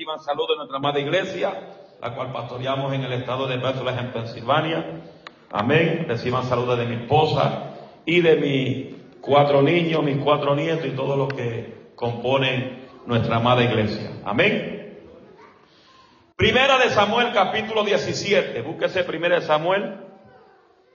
[0.00, 1.52] Reciban saludos de nuestra amada iglesia,
[2.00, 5.02] la cual pastoreamos en el estado de Bethlehem, Pensilvania.
[5.52, 6.06] Amén.
[6.08, 7.74] Reciban saludos de mi esposa
[8.06, 13.62] y de mis cuatro niños, mis cuatro nietos y todos los que componen nuestra amada
[13.62, 14.10] iglesia.
[14.24, 15.00] Amén.
[16.34, 18.62] Primera de Samuel, capítulo 17.
[18.62, 19.96] Búsquese Primera de Samuel,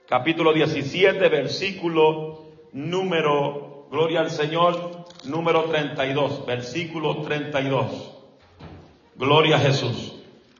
[0.08, 2.40] capítulo 17, versículo
[2.72, 8.15] número, gloria al Señor, número 32, versículo 32.
[9.18, 10.12] Gloria a Jesús.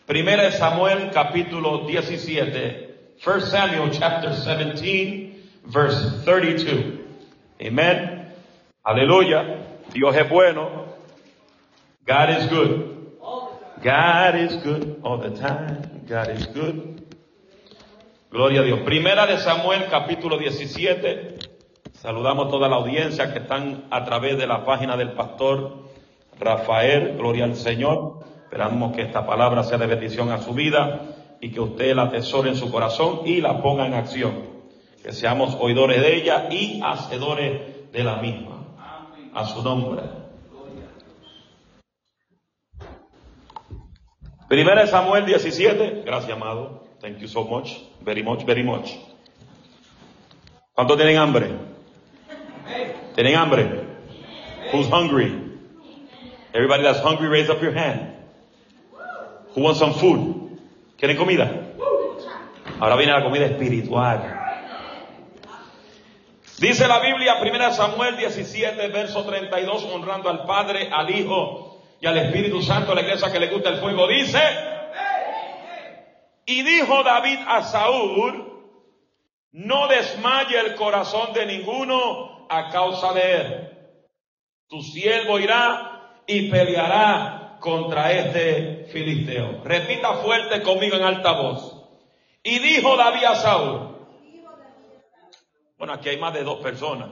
[0.06, 3.16] Primera de Samuel, capítulo 17.
[3.19, 7.01] First Samuel, chapter 17, verse 32.
[7.60, 8.32] Amen.
[8.82, 9.62] Aleluya.
[9.92, 10.87] Dios es bueno.
[12.06, 12.96] God is good.
[13.82, 16.07] God is good all the time.
[16.09, 17.02] God is good.
[18.30, 18.80] Gloria a Dios.
[18.87, 21.37] Primera de Samuel, capítulo 17.
[21.93, 25.91] Saludamos a toda la audiencia que están a través de la página del pastor
[26.41, 27.18] Rafael.
[27.18, 28.24] Gloria al Señor.
[28.56, 31.02] Esperamos que esta palabra sea de bendición a su vida
[31.42, 34.32] y que usted la atesore en su corazón y la ponga en acción.
[35.02, 38.65] Que seamos oidores de ella y hacedores de la misma.
[39.34, 40.04] A su nombre.
[44.49, 46.04] Primera de Samuel 17.
[46.07, 46.87] Gracias, amado.
[47.02, 47.77] Thank you so much.
[48.01, 48.88] Very much, very much.
[50.73, 51.51] ¿Cuántos tienen hambre?
[53.15, 53.84] ¿Tienen hambre?
[54.73, 55.43] Who's hungry?
[56.54, 58.15] Everybody that's hungry, raise up your hand.
[59.57, 60.60] Who wants some food?
[60.99, 61.51] ¿Quieren comida?
[62.79, 64.21] Ahora viene la comida espiritual.
[66.59, 72.19] Dice la Biblia, 1 Samuel 17, verso 32, honrando al Padre, al Hijo y al
[72.19, 74.43] Espíritu Santo, la iglesia que le gusta el fuego, dice,
[76.44, 78.53] y dijo David a Saúl,
[79.53, 83.71] no desmaye el corazón de ninguno a causa de él.
[84.69, 89.60] Tu siervo irá y peleará contra este filisteo.
[89.64, 91.76] Repita fuerte conmigo en alta voz.
[92.44, 93.97] Y dijo David a Saúl,
[95.76, 97.09] bueno, aquí hay más de dos personas.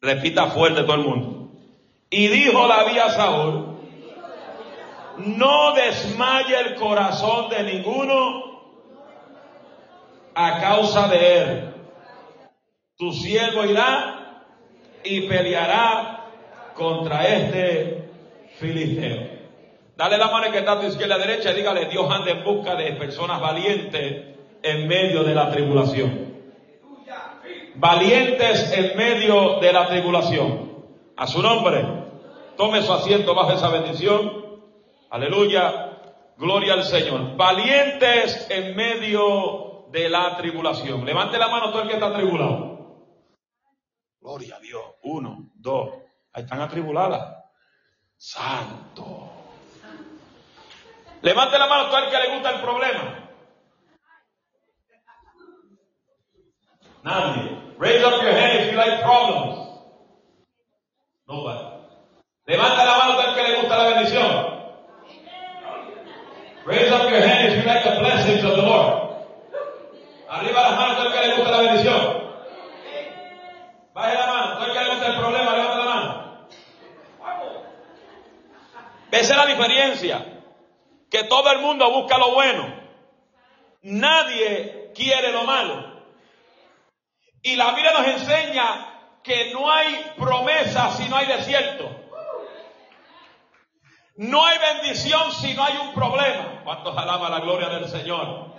[0.00, 1.52] Repita fuerte todo el mundo.
[2.10, 3.78] Y dijo David a Saúl,
[5.18, 8.42] no desmaye el corazón de ninguno
[10.34, 11.74] a causa de él.
[12.96, 14.42] Tu siervo irá
[15.04, 16.26] y peleará
[16.74, 17.99] contra este
[18.60, 19.40] filisteo.
[19.96, 22.30] Dale la mano que está a tu izquierda y a derecha y dígale, Dios anda
[22.30, 26.30] en busca de personas valientes en medio de la tribulación
[27.80, 30.70] valientes en medio de la tribulación.
[31.16, 31.84] A su nombre,
[32.56, 34.60] tome su asiento bajo esa bendición.
[35.10, 35.98] Aleluya,
[36.36, 37.36] gloria al Señor.
[37.36, 41.04] Valientes en medio de la tribulación.
[41.04, 42.78] Levante la mano todo el que está atribulado.
[44.20, 44.82] Gloria a Dios.
[45.02, 45.90] Uno, dos.
[46.32, 47.39] Ahí están atribuladas.
[48.20, 49.32] Santo.
[51.22, 53.30] Levante la mano todo el que le gusta el problema.
[57.02, 57.74] Nadie.
[57.78, 59.56] Raise up your hand if you like problems.
[61.26, 61.64] Nobody.
[62.46, 64.60] Levanta la mano al que le gusta la bendición.
[66.66, 69.16] Raise up your hand if you like the blessings of the Lord.
[70.28, 72.20] Arriba las manos al que le gusta la bendición.
[73.94, 74.60] Baje la mano.
[74.60, 76.20] Al que le gusta el problema, levanta la mano.
[79.10, 80.42] Esa es la diferencia.
[81.10, 82.72] Que todo el mundo busca lo bueno.
[83.82, 86.02] Nadie quiere lo malo.
[87.42, 88.90] Y la Biblia nos enseña
[89.22, 91.88] que no hay promesa si no hay desierto.
[94.16, 96.60] No hay bendición si no hay un problema.
[96.62, 98.50] ¿Cuántos alaba la gloria del Señor?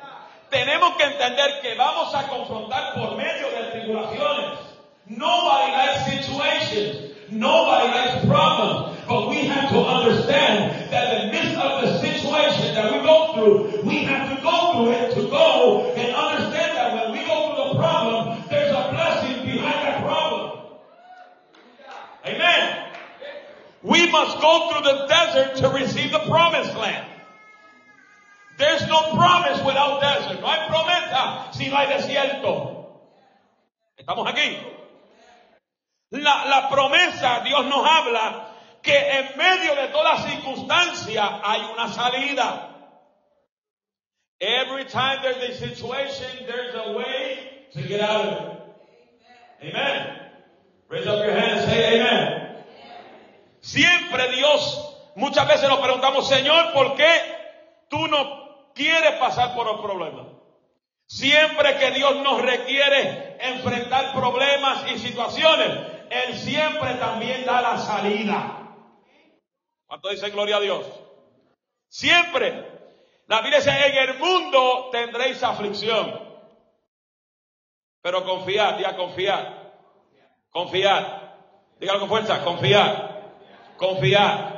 [0.49, 4.59] Tenemos que entender que vamos a confrontar por medio de tribulaciones.
[5.05, 7.11] Nobody likes situations.
[7.29, 9.00] Nobody likes problems.
[9.11, 13.33] But we have to understand that in the midst of the situation that we go
[13.33, 17.51] through, we have to go through it to go and understand that when we go
[17.51, 20.65] through the problem, there's a blessing behind that problem.
[22.25, 22.93] Amen.
[23.83, 27.05] We must go through the desert to receive the promised land.
[28.57, 30.39] There's no promise without desert.
[30.39, 32.85] No hay promesa si no hay desierto.
[33.97, 34.57] ¿Estamos aquí?
[36.11, 38.50] La, la promesa, Dios nos habla
[38.81, 42.67] que en medio de toda circunstancia hay una salida.
[44.39, 48.61] Every time there's a situation, there's a way to get out of it.
[49.63, 50.17] Amen.
[50.89, 52.55] Raise up your hand and say amen.
[53.61, 57.21] Siempre Dios, muchas veces nos preguntamos, Señor, ¿por qué
[57.87, 60.25] tú no quieres pasar por los problemas?
[61.05, 65.69] Siempre que Dios nos requiere enfrentar problemas y situaciones,
[66.09, 68.60] Él siempre también da la salida.
[69.91, 70.85] ¿Cuánto dice gloria a Dios?
[71.89, 72.65] Siempre.
[73.27, 76.17] La Biblia dice, en el mundo tendréis aflicción.
[78.01, 79.47] Pero confiad, diga confiad.
[80.49, 81.05] Confiad.
[81.77, 83.09] Dígalo con fuerza, confiad.
[83.75, 84.55] Confiad.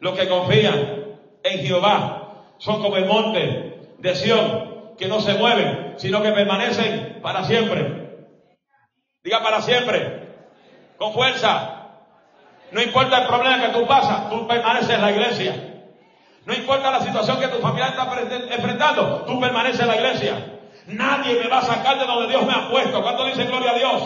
[0.00, 5.94] Los que confían en Jehová son como el monte de Sión, que no se mueven,
[5.98, 8.16] sino que permanecen para siempre.
[9.22, 10.26] Diga para siempre.
[10.98, 11.81] Con fuerza.
[12.72, 15.72] No importa el problema que tú pasas, tú permaneces en la iglesia.
[16.46, 18.10] No importa la situación que tu familia está
[18.50, 20.58] enfrentando, tú permaneces en la iglesia.
[20.86, 23.02] Nadie me va a sacar de donde Dios me ha puesto.
[23.02, 24.02] ¿Cuánto dice gloria a Dios?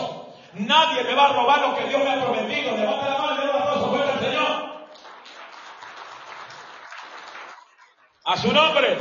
[0.53, 2.75] Nadie me va a robar lo que Dios me ha prometido.
[2.75, 4.87] Levanta la mano y un aplauso fuerte al Señor.
[8.25, 8.97] A su nombre.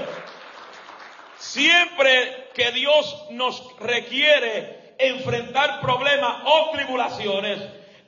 [1.39, 7.59] Siempre que Dios nos requiere enfrentar problemas o tribulaciones,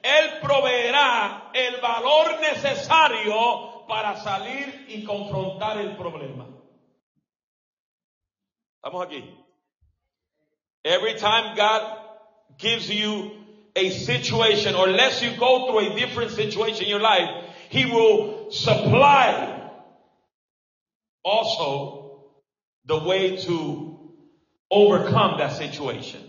[0.03, 6.47] Él proveerá el valor necesario para salir y confrontar el problema.
[8.77, 9.25] Estamos aquí.
[10.85, 11.99] Every time God
[12.59, 13.33] gives you
[13.75, 17.29] a situation or lets you go through a different situation in your life,
[17.71, 19.71] He will supply
[21.25, 22.23] also
[22.87, 23.99] the way to
[24.71, 26.28] overcome that situation.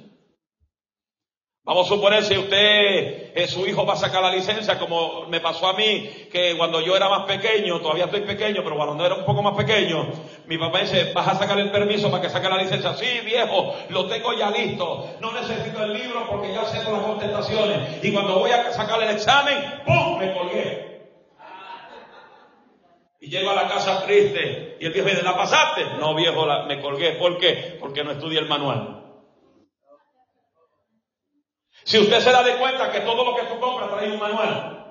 [1.65, 5.41] Vamos a suponer si usted, eh, su hijo va a sacar la licencia, como me
[5.41, 9.15] pasó a mí, que cuando yo era más pequeño, todavía estoy pequeño, pero cuando era
[9.15, 10.09] un poco más pequeño,
[10.45, 12.93] mi papá dice, vas a sacar el permiso para que saque la licencia.
[12.93, 15.09] Sí, viejo, lo tengo ya listo.
[15.19, 18.03] No necesito el libro porque ya sé las contestaciones.
[18.03, 20.17] Y cuando voy a sacar el examen, ¡pum!
[20.17, 20.89] Me colgué.
[23.19, 24.77] Y llego a la casa triste.
[24.79, 25.83] Y el viejo dice, ¿la pasaste?
[25.99, 27.11] No, viejo, me colgué.
[27.11, 27.77] ¿Por qué?
[27.79, 29.08] Porque no estudié el manual.
[31.83, 34.85] Si usted se da de cuenta que todo lo que tú compras trae un manual.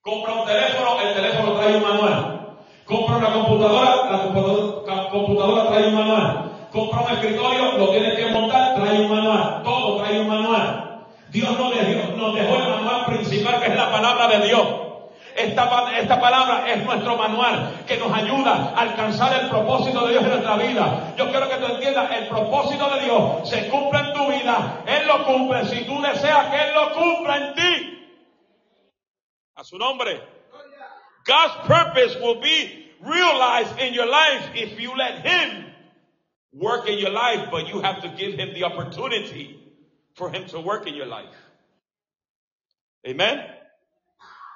[0.00, 2.56] Compra un teléfono, el teléfono trae un manual.
[2.86, 6.52] Compra una computadora, la computadora, trae un manual.
[6.72, 9.62] Compra un escritorio, lo tienes que montar, trae un manual.
[9.62, 11.06] Todo trae un manual.
[11.30, 14.89] Dios nos dejó, nos dejó el manual principal que es la palabra de Dios.
[15.36, 20.30] Esta, palabra es nuestro manual que nos ayuda a alcanzar el propósito de Dios en
[20.30, 21.14] nuestra vida.
[21.16, 24.84] Yo quiero que tú entiendas, el propósito de Dios se cumple en tu vida.
[24.86, 28.08] Él lo cumple si tú deseas que Él lo cumpla en ti.
[29.56, 30.20] A su nombre.
[31.24, 35.66] God's purpose will be realized in your life if you let Him
[36.52, 39.60] work in your life, but you have to give Him the opportunity
[40.14, 41.34] for Him to work in your life.
[43.06, 43.59] Amen.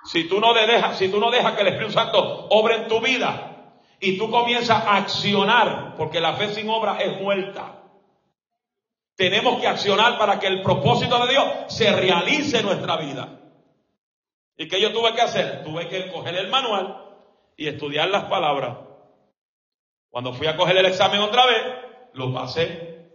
[0.04, 3.00] Si tú no dejas, si tú no dejas que el Espíritu Santo obre en tu
[3.00, 7.80] vida y tú comienzas a accionar, porque la fe sin obra es muerta.
[9.16, 13.40] Tenemos que accionar para que el propósito de Dios se realice en nuestra vida.
[14.56, 15.64] ¿Y qué yo tuve que hacer?
[15.64, 16.96] Tuve que coger el manual
[17.56, 18.76] y estudiar las palabras.
[20.10, 21.62] Cuando fui a coger el examen otra vez,
[22.12, 23.08] lo pasé.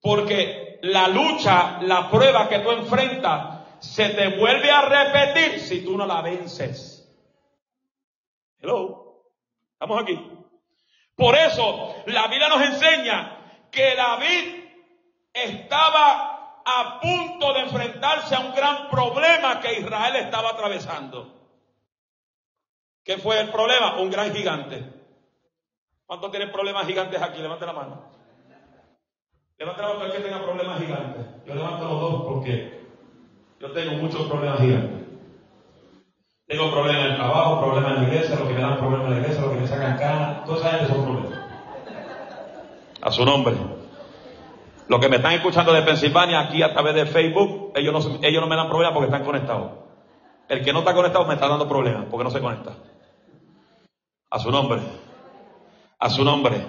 [0.00, 3.55] Porque la lucha, la prueba que tú enfrentas,
[3.86, 7.08] se te vuelve a repetir si tú no la vences.
[8.58, 9.22] Hello.
[9.72, 10.18] Estamos aquí.
[11.14, 13.38] Por eso la Biblia nos enseña
[13.70, 14.64] que David
[15.32, 21.34] estaba a punto de enfrentarse a un gran problema que Israel estaba atravesando.
[23.04, 23.98] ¿Qué fue el problema?
[23.98, 24.82] Un gran gigante.
[26.06, 27.40] ¿Cuántos tienen problemas gigantes aquí?
[27.40, 28.10] Levante la mano.
[29.58, 31.24] Levante la mano el que tenga problemas gigantes.
[31.46, 32.75] Yo levanto los dos porque
[33.60, 35.06] yo tengo muchos problemas gigantes.
[36.46, 39.12] Tengo problemas en el trabajo, problemas en la iglesia, lo que me dan problemas en
[39.14, 41.38] la iglesia, lo que me sacan cara, toda esa gente son problemas.
[43.02, 43.56] A su nombre.
[44.88, 48.40] Los que me están escuchando de Pensilvania, aquí a través de Facebook, ellos no, ellos
[48.40, 49.72] no me dan problemas porque están conectados.
[50.48, 52.74] El que no está conectado me está dando problemas porque no se conecta.
[54.30, 54.80] A su nombre.
[55.98, 56.64] A su nombre.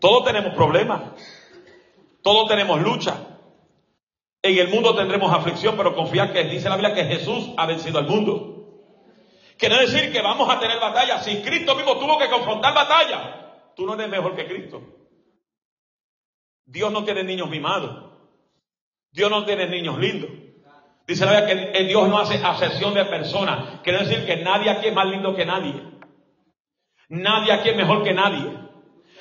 [0.00, 1.02] Todos tenemos problemas.
[2.22, 3.31] Todos tenemos lucha.
[4.42, 7.98] En el mundo tendremos aflicción, pero confía que dice la Biblia que Jesús ha vencido
[7.98, 8.52] al mundo.
[9.56, 11.20] Quiere decir que vamos a tener batalla.
[11.20, 14.82] Si Cristo mismo tuvo que confrontar batalla, tú no eres mejor que Cristo.
[16.64, 18.10] Dios no tiene niños mimados.
[19.12, 20.30] Dios no tiene niños lindos.
[21.06, 23.80] Dice la Biblia que Dios no hace acepción de personas.
[23.82, 25.80] Quiere decir que nadie aquí es más lindo que nadie.
[27.08, 28.58] Nadie aquí es mejor que nadie.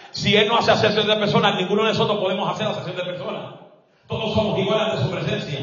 [0.10, 3.61] Si Él no hace acepción de personas, ninguno de nosotros podemos hacer acepción de personas.
[4.12, 5.60] Todos somos iguales ante su presencia.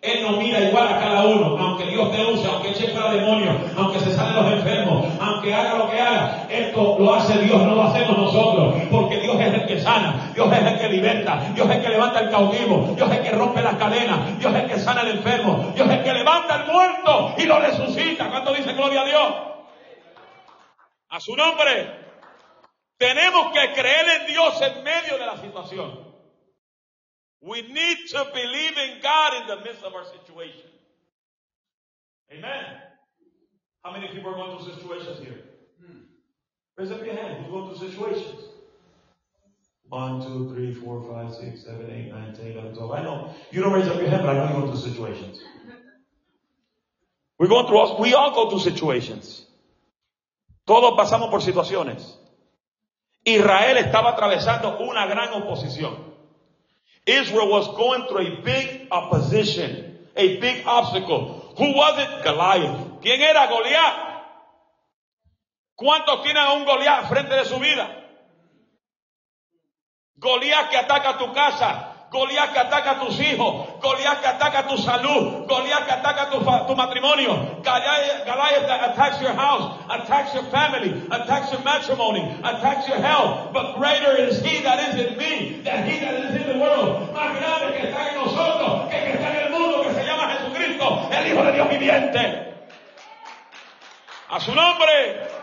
[0.00, 3.56] Él nos mira igual a cada uno, aunque Dios te use, aunque eche fuera demonios,
[3.76, 7.74] aunque se salen los enfermos, aunque haga lo que haga, esto lo hace Dios, no
[7.74, 11.68] lo hacemos nosotros, porque Dios es el que sana, Dios es el que liberta, Dios
[11.68, 14.62] es el que levanta el cautivo, Dios es el que rompe las cadenas, Dios es
[14.62, 18.30] el que sana al enfermo, Dios es el que levanta al muerto y lo resucita.
[18.30, 19.34] ¿Cuánto dice gloria a Dios?
[21.08, 21.90] A su nombre.
[22.96, 26.05] Tenemos que creer en Dios en medio de la situación.
[27.46, 30.68] We need to believe in God in the midst of our situation.
[32.32, 32.64] Amen.
[33.84, 35.38] How many people are going through situations here?
[35.80, 35.98] Hmm.
[36.76, 37.44] Raise up your hand.
[37.44, 38.42] Who's going through situations?
[39.88, 42.90] One, two, three, four, five, six, seven, eight, nine, ten, eleven, twelve.
[42.90, 43.32] I know.
[43.52, 45.38] You don't raise up your hand, but I know you're going through situations.
[47.38, 49.46] We're going through, we all go through situations.
[50.66, 52.18] Todos pasamos por situaciones.
[53.24, 56.05] Israel estaba atravesando una gran oposición.
[57.06, 61.54] Israel was going through a big opposition, a big obstacle.
[61.56, 62.24] Who was it?
[62.24, 63.00] Goliath.
[63.00, 64.06] ¿Quién era Goliat?
[65.76, 67.88] ¿Cuántos tienen a un Goliat frente de su vida?
[70.18, 74.78] Goliat que ataca tu casa, Goliat que ataca a tus hijos, Goliat que ataca tu
[74.78, 81.06] salud, Goliat que ataca tu, tu matrimonio, Goliath that attacks your house, attacks your family,
[81.10, 83.52] attacks your matrimony, attacks your health.
[83.52, 87.12] But greater is he that is in me than he that is in world.
[87.12, 90.30] Más grande que está en nosotros que que está en el mundo que se llama
[90.30, 92.54] Jesucristo, el Hijo de Dios viviente.
[94.28, 95.36] A su nombre.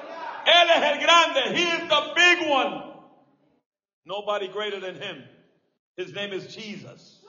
[0.46, 1.42] Él es el grande.
[1.56, 2.84] He is the big one.
[4.06, 5.24] Nobody greater than him.
[5.96, 7.20] His name is Jesus.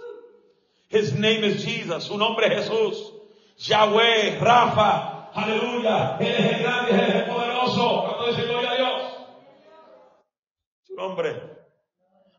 [0.88, 2.05] His name is Jesus.
[2.05, 3.12] Su nombre es Jesús.
[3.59, 6.19] Yahweh, Rafa, aleluya.
[6.19, 8.03] Él es el grande, Él es el poderoso.
[8.03, 9.03] ¿Cuánto dice gloria a Dios?
[10.87, 11.43] Su nombre.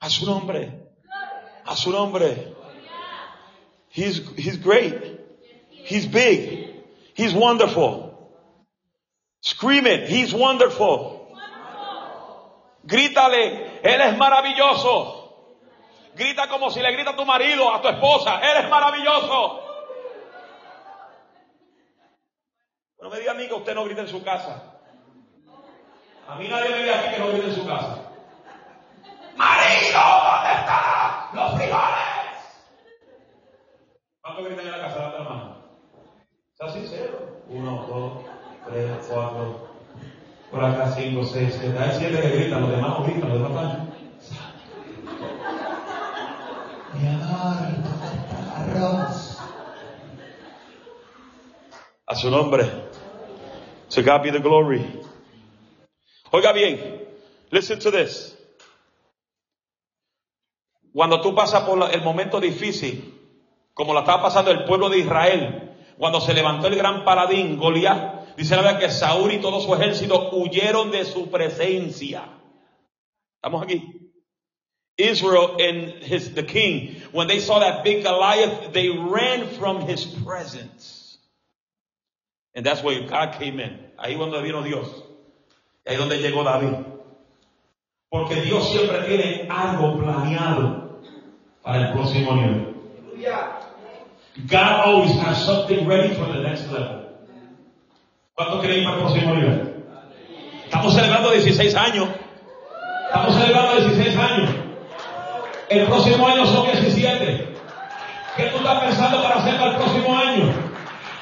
[0.02, 0.85] A su nombre.
[1.66, 2.54] A su nombre.
[3.90, 4.20] He's,
[4.58, 5.20] great.
[5.70, 6.76] He's big.
[7.14, 8.30] He's wonderful.
[9.42, 10.10] Scream it.
[10.10, 11.28] He's wonderful.
[12.86, 13.82] Grítale.
[13.84, 15.24] Él es maravilloso.
[16.16, 18.40] Grita como si le grita a tu marido, a tu esposa.
[18.42, 19.62] Él es maravilloso.
[23.02, 24.74] No me diga a mí que usted no grita en su casa.
[26.28, 27.98] A mí nadie me diga aquí que no grita en su casa.
[29.36, 32.36] Marido, ¿dónde están los frijoles?
[34.22, 35.12] ¿Cuánto gritan en la casa?
[35.12, 35.56] de la mano.
[36.56, 37.44] Sea sincero.
[37.50, 38.24] Uno, dos,
[38.68, 39.68] tres, cuatro.
[40.50, 41.77] Por acá cinco, seis, siete.
[41.77, 43.96] Hay siete que gritan, los demás no gritan, los demás están.
[52.08, 52.63] A su nombre.
[53.89, 55.01] To God be the glory.
[56.32, 57.01] Oiga bien.
[57.51, 58.36] Listen to this.
[60.96, 63.20] Cuando tú pasas por el momento difícil,
[63.74, 68.38] como la estaba pasando el pueblo de Israel, cuando se levantó el gran paladín, Goliat,
[68.38, 72.24] dice la verdad que Saúl y todo su ejército huyeron de su presencia.
[73.36, 74.10] ¿Estamos aquí?
[74.96, 80.06] Israel and his, the king, when they saw that big Goliath, they ran from his
[80.06, 81.18] presence.
[82.56, 83.78] And that's where God came in.
[84.00, 84.88] Ahí donde vino Dios.
[85.86, 86.86] Ahí donde llegó David.
[88.10, 90.85] Porque Dios siempre tiene algo planeado
[91.66, 92.76] para el próximo nivel.
[94.48, 97.10] God always has something ready for the next level.
[98.36, 99.84] ¿Cuánto quieren ir para el próximo nivel?
[100.66, 102.10] Estamos celebrando 16 años.
[103.08, 104.50] Estamos celebrando 16 años.
[105.70, 107.56] El próximo año son 17.
[108.38, 110.54] ¿Qué tú estás pensando para hacer para el próximo año?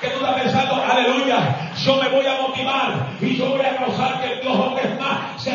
[0.01, 0.75] ¿Qué tú estás pensando?
[0.83, 1.71] Aleluya.
[1.75, 5.51] Yo me voy a motivar y yo voy a causar que los hombres más se,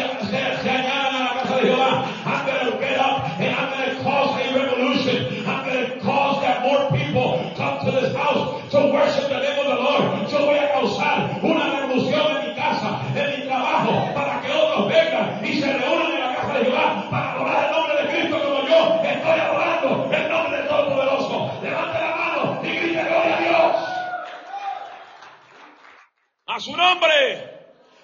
[26.60, 27.56] Su nombre.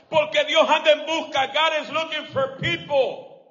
[0.09, 1.47] Porque Dios anda en busca.
[1.49, 3.43] God is looking for people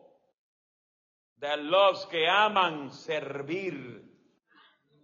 [1.41, 4.01] that loves, que aman servir.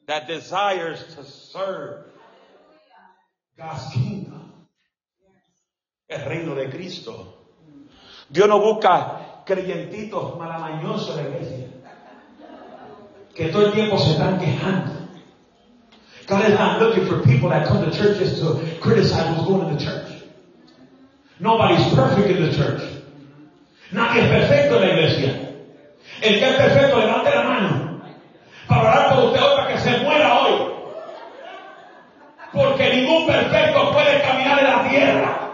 [0.08, 2.06] That desires to serve
[3.58, 4.68] God's kingdom.
[6.08, 7.36] El reino de Cristo.
[8.30, 11.70] Dios no busca creyentitos malamañosos en la iglesia
[13.40, 14.99] que todo el tiempo se están quejando.
[16.30, 19.78] God is not looking for people that come to churches to criticize what's going in
[19.78, 20.22] the church.
[21.40, 22.82] Nobody's perfect in the church.
[23.92, 25.56] Nadie es perfecto en la iglesia.
[26.22, 28.02] El que es perfecto, levante la mano.
[28.68, 30.74] Para orar por usted hoy para que se muera hoy.
[32.54, 35.52] Porque ningún perfecto puede caminar en la tierra.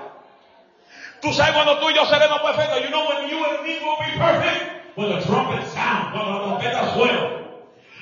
[1.21, 2.83] Tú sabes cuando tú y yo seremos perfectos.
[2.83, 4.97] You know when you and me will be perfect?
[4.97, 7.34] When the trumpet sound, cuando la trompeta suena.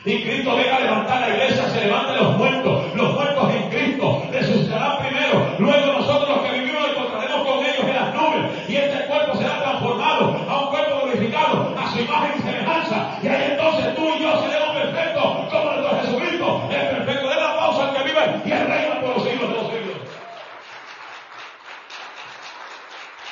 [0.05, 4.27] Y Cristo venga a levantar la iglesia, se levanten los muertos, los muertos en Cristo,
[4.33, 9.05] resucitarán primero, luego nosotros los que vivimos encontraremos con ellos en las nubes, y este
[9.05, 13.95] cuerpo será transformado a un cuerpo glorificado, a su imagen y semejanza, y ahí entonces
[13.95, 18.03] tú y yo seremos perfectos, como nuestro Jesucristo, el perfecto de la pausa al que
[18.03, 19.97] vive y el reino por los siglos de los siglos.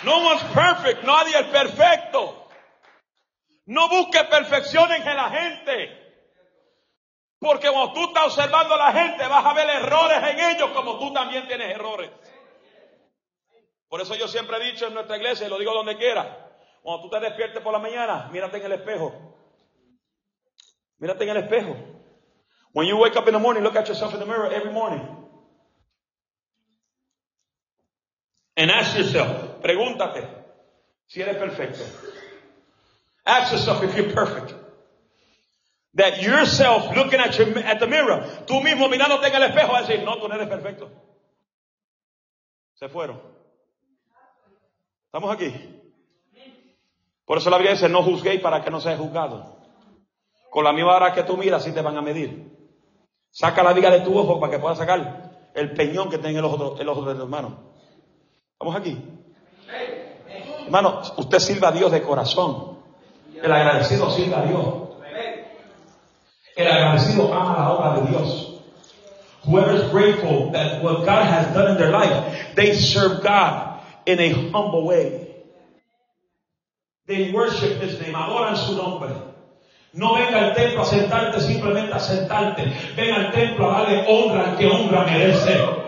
[0.03, 2.47] No one's perfect, nadie es perfecto.
[3.65, 6.00] No busque perfección en la gente.
[7.41, 10.99] Porque cuando tú estás observando a la gente vas a ver errores en ellos como
[10.99, 12.11] tú también tienes errores.
[13.89, 17.01] Por eso yo siempre he dicho en nuestra iglesia, y lo digo donde quiera, cuando
[17.01, 19.35] tú te despiertes por la mañana, mírate en el espejo.
[20.99, 21.75] Mírate en el espejo.
[22.73, 25.01] When you wake up in the morning, look at yourself in the mirror every morning.
[28.55, 30.29] And ask yourself, pregúntate
[31.07, 31.83] si eres perfecto.
[33.25, 34.60] Ask yourself if you're perfect.
[35.95, 39.81] That yourself looking at, your, at the mirror, tú mismo mirándote en el espejo, a
[39.81, 40.89] decir, no, tú no eres perfecto.
[42.75, 43.21] Se fueron.
[45.05, 45.53] ¿Estamos aquí?
[47.25, 49.57] Por eso la Biblia dice, no juzguéis para que no seas juzgado.
[50.49, 52.57] Con la misma hora que tú miras, sí te van a medir.
[53.29, 56.45] Saca la viga de tu ojo para que puedas sacar el peñón que tiene el
[56.45, 57.71] ojo, el ojo de tu hermano.
[58.53, 58.97] ¿Estamos aquí?
[60.65, 62.79] Hermano, usted sirva a Dios de corazón.
[63.35, 64.80] El agradecido sirve a Dios.
[66.55, 68.47] El agradecido ama la obra de Dios.
[69.45, 74.19] Whoever is grateful that what God has done in their life, they serve God in
[74.19, 75.27] a humble way.
[77.07, 79.09] They worship His name, adoran su nombre.
[79.93, 82.95] No venga al templo a sentarte simplemente a sentarte.
[82.95, 85.80] Ven al templo a darle honra que honra merece.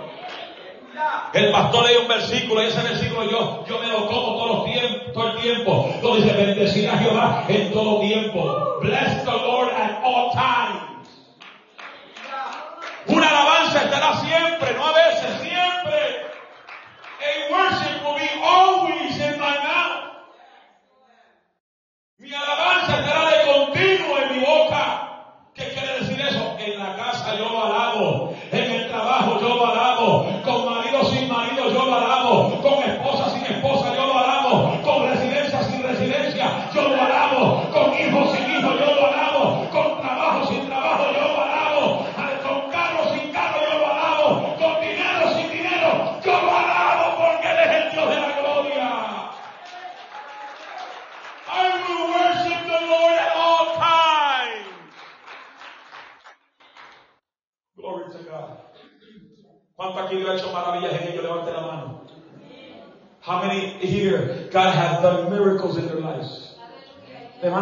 [1.33, 4.65] El pastor lee un versículo y ese versículo yo, yo me lo como todos los
[4.65, 5.89] tiempos, todo el tiempo.
[5.99, 8.77] Donde dice, bendecirá a Jehová en todo tiempo.
[8.81, 11.09] Bless the Lord at all times.
[13.07, 16.27] Una alabanza estará siempre, no a veces, siempre.
[17.19, 20.03] A worship will be always in my mouth.
[22.19, 22.72] Mi alabanza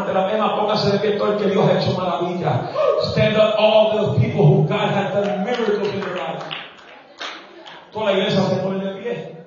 [0.06, 2.70] Levante la mano, póngase de pie todo el que Dios ha hecho maravillas.
[3.12, 6.44] Stand up all the people who God has done miracles in their lives.
[7.92, 9.38] Toda la iglesia se pone de pie.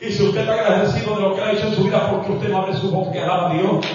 [0.00, 2.48] Y si usted está agradecido de lo que ha hecho en su vida, porque usted
[2.48, 3.86] no abre su boca y alaba a Dios,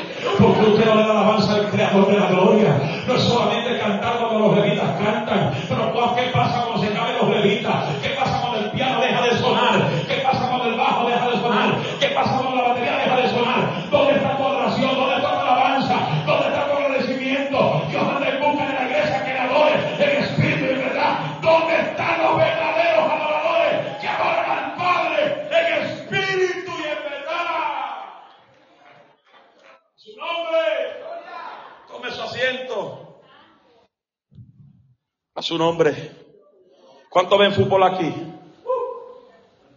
[37.36, 38.34] ¿Cuánto ven fútbol aquí?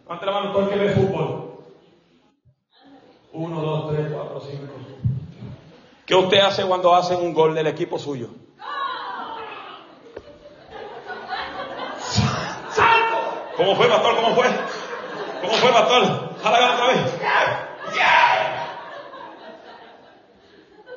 [0.05, 1.55] ¿Cuánto la mano todo el que ve fútbol?
[3.33, 4.73] Uno, dos, tres, cuatro, cinco.
[6.05, 8.29] ¿Qué usted hace cuando hacen un gol del equipo suyo?
[13.57, 14.15] ¿Cómo fue, pastor?
[14.15, 14.45] ¿Cómo fue?
[15.41, 16.35] ¿Cómo fue, pastor?
[16.41, 17.19] Jala otra vez.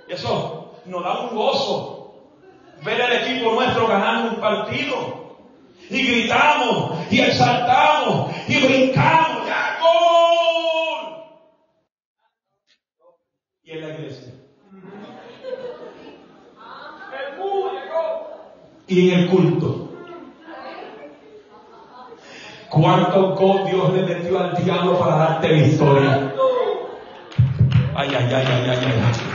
[0.06, 2.14] Y eso nos da un gozo.
[2.84, 5.21] Ver al equipo nuestro ganando un partido.
[5.90, 9.46] Y gritamos, y exaltamos, y brincamos.
[9.46, 11.24] ¡Ya, gol!
[13.64, 14.32] Y en la iglesia.
[18.86, 19.88] Y en el culto.
[22.68, 26.32] ¿Cuánto gol Dios le metió al diablo para darte victoria?
[27.94, 29.32] Ay, ay, ay, ay, ay, ay.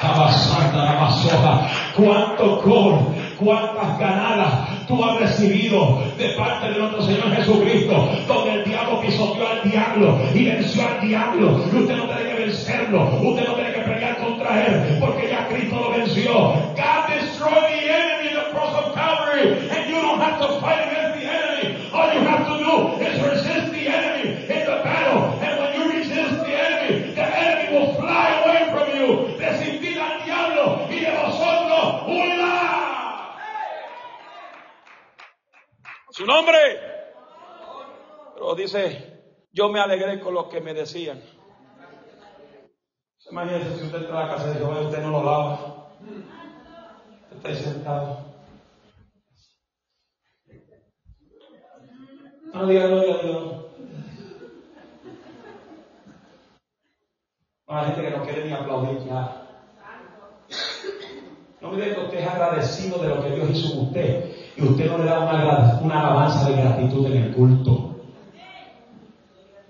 [0.00, 1.68] Abasanda, abasoja.
[1.96, 8.10] ¿Cuánto gol, cuántas ganadas tú has recibido de parte de nuestro Señor Jesucristo?
[8.28, 11.64] Donde el diablo pisoteó al diablo y venció al diablo.
[11.72, 13.20] Y usted no tiene que vencerlo.
[13.22, 14.98] Usted no tiene que pelear contra él.
[15.00, 16.32] Porque ya Cristo lo venció.
[16.76, 19.68] God destroyed the enemy the cross of Calvary.
[19.70, 21.90] And you don't have to fight against the enemy.
[21.92, 25.40] All you have to do is resist the enemy in the battle.
[25.40, 29.06] And when you resist the enemy, the enemy will fly away from you.
[29.40, 32.82] Resistir al diablo y de vosotros huirá.
[36.22, 36.56] Su nombre.
[38.34, 41.20] Pero dice, yo me alegré con lo que me decían.
[43.28, 45.88] Imagínese si usted entra a la casa de Jehová usted no lo lava.
[47.22, 48.34] Usted está ahí sentado.
[52.54, 53.42] No diga gloria a Dios.
[57.66, 59.48] No hay gente que no quiere ni aplaudir ya.
[61.60, 64.62] No me diga que usted es agradecido de lo que Dios hizo con usted y
[64.62, 67.96] usted no le da una, una alabanza de gratitud en el culto.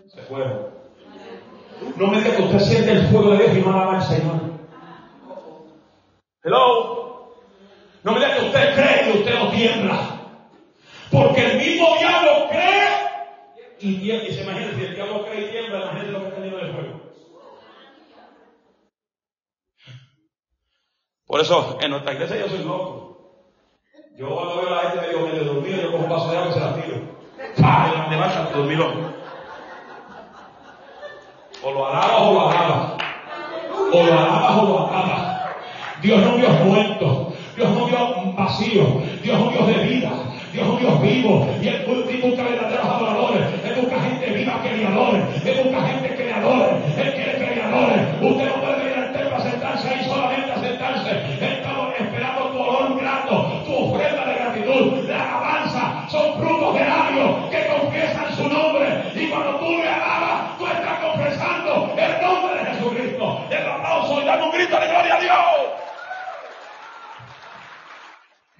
[0.09, 0.73] Se fueron.
[1.97, 4.41] No me diga que usted siente el fuego de Dios y no alaba al Señor.
[6.43, 7.37] Hello.
[8.03, 10.21] No me diga que usted cree y usted no tiembla.
[11.11, 12.89] Porque el mismo diablo cree
[13.79, 14.29] y tiembla.
[14.29, 16.73] Y se imagina, si el diablo cree y tiembla, imagínate lo que está tenido el
[16.73, 17.01] fuego.
[21.27, 23.02] Por eso, en nuestra iglesia yo soy loco.
[24.19, 26.51] Yo cuando veo a la gente medio, medio dormido, yo cojo un vaso de agua
[26.51, 26.97] y se la tiro.
[27.61, 28.07] ¡Pah!
[28.07, 29.13] Y me tu dormilón.
[31.63, 32.93] O lo alabas o lo alabas.
[33.91, 35.41] O lo alabas o lo alabas.
[36.03, 37.33] Dios no Dios muerto.
[37.57, 39.03] Dios no Dios vacío.
[39.23, 40.11] Dios no Dios de vida.
[40.53, 41.49] Dios es un Dios vivo.
[41.63, 41.87] Y Él
[42.23, 43.47] busca verdaderos adoradores.
[43.65, 45.23] Él busca gente viva que le adore.
[45.43, 46.82] Él busca gente que le adore.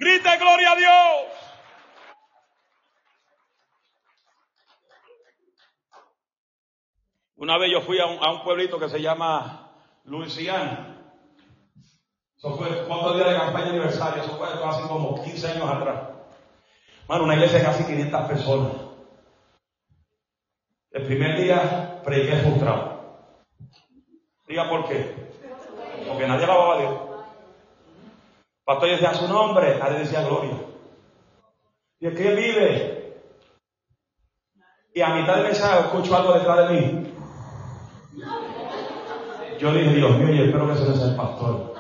[0.03, 1.33] Grite gloria a Dios.
[7.37, 9.71] Una vez yo fui a un, pueblito que se llama
[10.05, 11.15] Luisiana.
[12.37, 16.09] Eso fue cuatro días de campaña aniversario, eso fue hace como 15 años atrás.
[17.07, 18.73] Bueno, una iglesia de casi 500 personas.
[20.91, 23.29] El primer día prediqué frustrado.
[24.49, 25.31] Diga por qué.
[26.09, 27.12] Porque nadie alababa a Dios.
[28.65, 30.57] Pastor decía su nombre, nadie decía gloria.
[31.99, 33.23] Y es que vive.
[34.95, 37.15] Y a mitad de mensaje escucho algo detrás de mí.
[39.59, 41.75] Yo dije, Dios mío, y espero que ese no sea el pastor.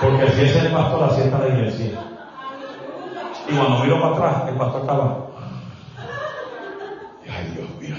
[0.00, 1.98] Porque si ese es el pastor, así está la iglesia.
[3.48, 5.26] Y cuando miro para atrás, el pastor estaba.
[7.28, 7.96] Ay, Dios mío,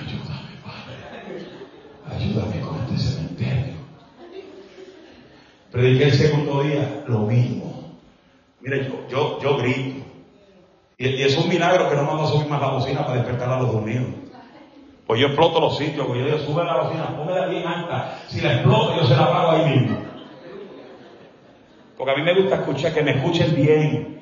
[5.71, 7.97] Prediqué el segundo día, lo mismo.
[8.59, 10.05] Mire, yo, yo, yo grito.
[10.97, 13.61] Y, es un milagro que no mando a subir más la bocina para despertar a
[13.61, 14.07] los dormidos.
[15.07, 18.19] Pues yo exploto los sitios, porque yo digo, sube la bocina, póngala bien alta.
[18.27, 19.97] Si la exploto, yo se la apago ahí mismo.
[21.97, 24.19] Porque a mí me gusta escuchar, que me escuchen bien.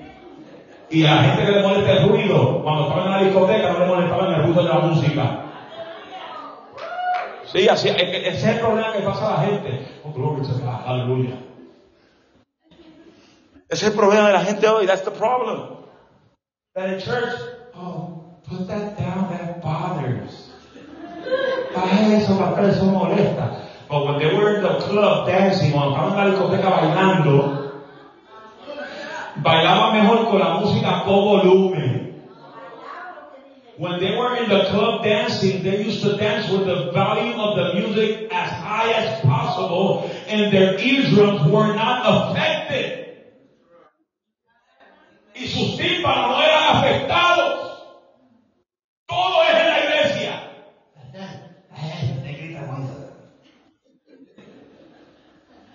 [0.91, 3.79] Y a la gente que le molesta el ruido, cuando estaba en la discoteca, no
[3.79, 5.48] le molestaba el ruido de la música.
[7.51, 9.87] Sí, así, ese es el problema que pasa a la gente.
[10.03, 11.35] Oh, a aleluya.
[13.67, 14.85] Ese es el problema de la gente hoy.
[14.85, 15.77] That's the problem.
[16.75, 17.33] That in church,
[17.75, 20.51] oh, put that down, that bothers.
[21.73, 23.65] Para eso, para eso molesta.
[23.89, 27.83] But when they were in the club dancing, cuando estaban en la discoteca bailando,
[29.37, 32.08] bailaban mejor con la música con volumen.
[33.79, 37.55] When they were in the club dancing, they used to dance with the volume of
[37.55, 43.23] the music as high as possible, and their eardrums were not affected.
[45.33, 47.69] Y sus tímpanos no eran afectados.
[49.07, 49.79] Todo es en la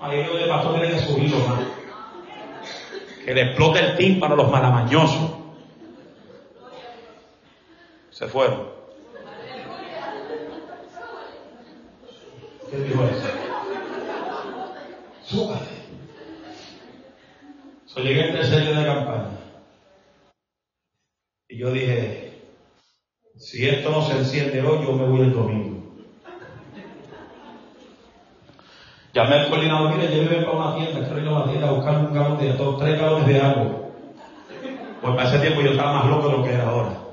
[0.00, 1.38] Ahí el pastor tiene que subirlo.
[3.24, 5.43] Que le explote el tímpano a los malamañosos.
[8.14, 8.68] Se fueron.
[12.70, 13.28] ¿Qué dijo eso?
[15.24, 15.74] Súbate.
[17.86, 19.30] So, llegué al tercer día de campaña.
[21.48, 22.40] Y yo dije,
[23.36, 25.96] si esto no se enciende hoy, yo me voy el domingo.
[29.12, 31.98] Llamé al coordinador, mire, lléveme para una tienda, quiero ir a una tienda a buscar
[31.98, 33.90] un galón de todo, tres galones de agua.
[35.02, 37.03] Pues para ese tiempo yo estaba más loco de lo que era ahora.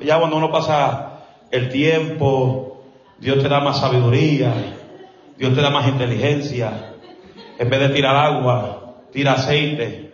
[0.00, 2.82] Ya cuando uno pasa el tiempo,
[3.18, 4.52] Dios te da más sabiduría,
[5.36, 6.94] Dios te da más inteligencia.
[7.58, 10.12] En vez de tirar agua, tira aceite.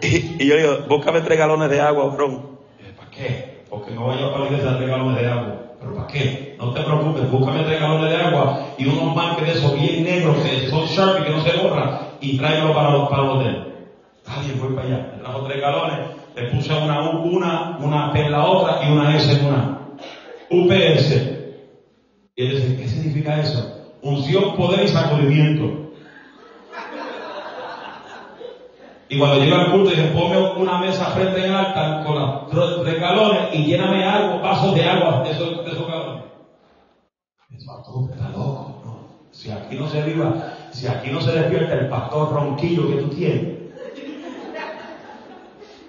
[0.00, 2.58] Y, yo digo, búscame tres galones de agua, bro.
[2.96, 3.64] ¿Para qué?
[3.68, 5.67] Porque no voy a la tres galones de agua.
[5.80, 6.56] ¿Pero para qué?
[6.58, 10.36] No te preocupes, búscame tres galones de agua y unos marques de esos bien negros
[10.38, 13.74] que son sharp y que no se borran y tráelo para, los, el hotel.
[14.16, 15.12] Está bien, voy para allá.
[15.12, 15.98] Me trajo tres galones,
[16.34, 19.78] le puse una U, una, una P en la otra y una S en una.
[20.50, 21.10] UPS.
[22.34, 23.74] Y él dice, ¿qué significa eso?
[24.02, 25.87] Unción, poder y sacudimiento.
[29.10, 32.82] Y cuando llega al culto, dije, ponme una mesa frente en el altar con los
[32.82, 36.24] tres galones y lléname algo, vasos de agua de esos, de esos galones.
[37.56, 38.98] Eso está loco, ¿no?
[39.30, 43.08] Si aquí no se viva, si aquí no se despierta el pastor ronquillo que tú
[43.08, 43.58] tienes,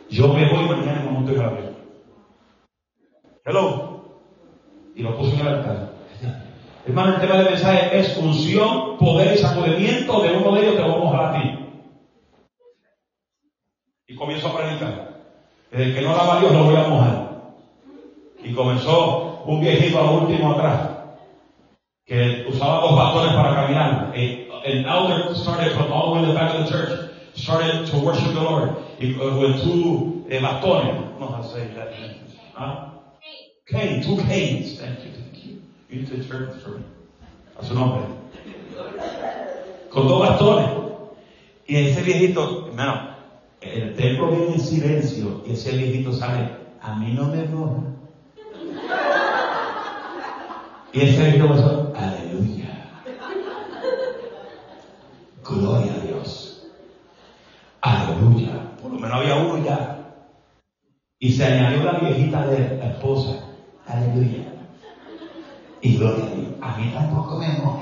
[0.10, 1.76] yo me voy mañana en Monte Gabriel.
[3.46, 4.02] Hello.
[4.96, 5.90] Y lo puse en el altar.
[6.86, 10.22] Hermano, el tema del mensaje es unción, poder y sacudimiento.
[10.22, 11.59] De uno de ellos te vamos a a ti.
[14.10, 15.10] Y comienzo a predicar.
[15.72, 17.30] Desde que no lava Dios lo voy a mojar.
[18.44, 20.90] Y comenzó un viejito a último atrás.
[22.08, 24.12] Que usaba dos bastones para caminar.
[24.66, 27.12] An elder started from all the way in the back of the church.
[27.36, 28.72] Started to worship the Lord.
[29.00, 31.20] Y, uh, with two eh, bastones.
[31.20, 31.94] No, I say that.
[32.56, 32.90] Huh?
[33.68, 34.80] Cane, two canes.
[34.80, 35.62] Thank you, thank you.
[35.88, 36.84] You need to church for me.
[37.60, 38.08] A su nombre.
[39.92, 40.72] Con dos bastones.
[41.68, 43.19] Y ese viejito, hermano,
[43.62, 46.50] el templo viene en silencio y ese viejito sale,
[46.82, 47.84] a mí no me moja.
[50.94, 52.70] Y ese viejito pasó, aleluya.
[55.44, 56.68] Gloria a Dios.
[57.82, 58.76] Aleluya.
[58.82, 59.96] Por lo menos había uno ya.
[61.20, 63.44] Y se añadió la viejita de la esposa.
[63.86, 64.54] Aleluya.
[65.82, 66.48] Y gloria a Dios.
[66.62, 67.80] A mí tampoco me moja.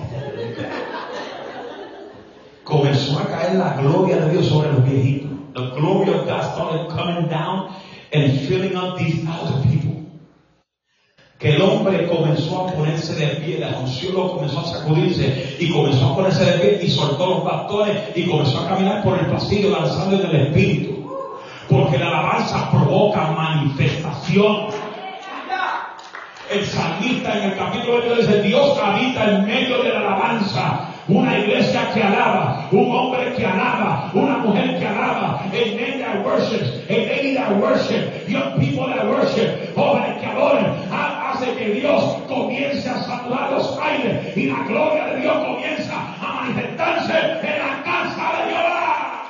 [2.63, 5.32] Comenzó a caer la gloria de Dios sobre los viejitos.
[5.54, 7.74] The glory of God started coming down
[8.13, 10.04] and filling up these other people.
[11.40, 13.26] Que el hombre comenzó a ponerse de
[13.99, 17.27] pie, la unción lo comenzó a sacudirse y comenzó a ponerse de pie y soltó
[17.27, 21.07] los bastones y comenzó a caminar por el pasillo lanzando en el Espíritu.
[21.69, 24.67] Porque la alabanza provoca manifestación.
[26.49, 30.93] El salmista en el capítulo 8 dice, Dios habita en medio de la alabanza.
[31.10, 36.25] Una iglesia que alaba, un hombre que alaba, una mujer que alaba, a men that
[36.25, 40.87] worships, a lady that worship, young people that worship, jóvenes que adoren,
[41.38, 46.41] hace que Dios comience a saturar los aires y la gloria de Dios comienza a
[46.41, 49.23] manifestarse en la casa de Jehová.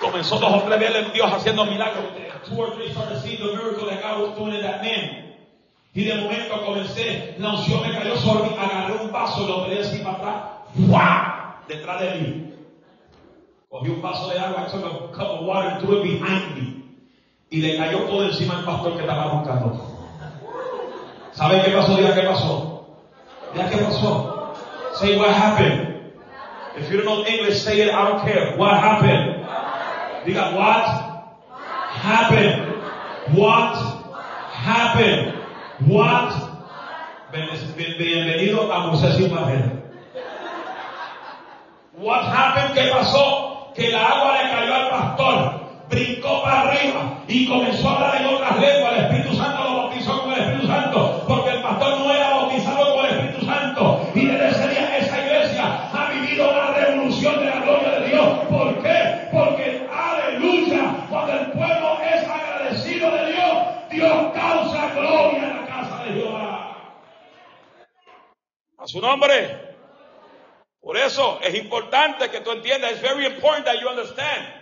[0.00, 2.04] Comenzó dos o tres veces Dios haciendo milagros.
[2.48, 5.36] Two or three started seeing the miracle that God was doing in that man.
[5.92, 9.64] Y de momento comencé, la unción me cayó sobre mí, agarré un vaso y lo
[9.64, 10.42] tiré así para atrás,
[10.74, 11.56] ¡Fua!
[11.68, 12.54] detrás de mí.
[13.68, 16.54] Cogí un vaso de agua, I took a cup of water and threw it behind
[16.56, 16.79] me.
[17.50, 19.98] Y le cayó todo encima al pastor que estaba roncando.
[21.32, 21.96] ¿Saben qué pasó?
[21.96, 22.86] Diga qué pasó.
[23.52, 24.54] Diga qué pasó.
[24.94, 26.12] Say what happened.
[26.76, 28.56] If you don't know English, say it, I don't care.
[28.56, 29.44] What happened?
[30.24, 30.84] Diga what
[31.90, 33.36] happened.
[33.36, 33.76] What
[34.52, 35.34] happened.
[35.88, 36.32] What?
[37.32, 39.82] Bienvenido a Moisés Imagen.
[41.94, 42.74] What happened?
[42.74, 43.72] ¿Qué pasó?
[43.74, 45.59] Que la agua le cayó al pastor,
[45.90, 48.92] brincó para arriba y comenzó a hablar en otras lenguas.
[48.92, 52.94] El Espíritu Santo lo bautizó con el Espíritu Santo, porque el pastor no era bautizado
[52.94, 54.10] con el Espíritu Santo.
[54.14, 58.38] Y desde ese día esa iglesia ha vivido la revolución de la gloria de Dios.
[58.48, 59.28] ¿Por qué?
[59.32, 63.52] Porque, aleluya, cuando el pueblo es agradecido de Dios,
[63.90, 65.56] Dios causa gloria
[68.78, 69.68] a su nombre.
[70.80, 72.92] Por eso es importante que tú entiendas.
[72.92, 74.60] It's very important that you understand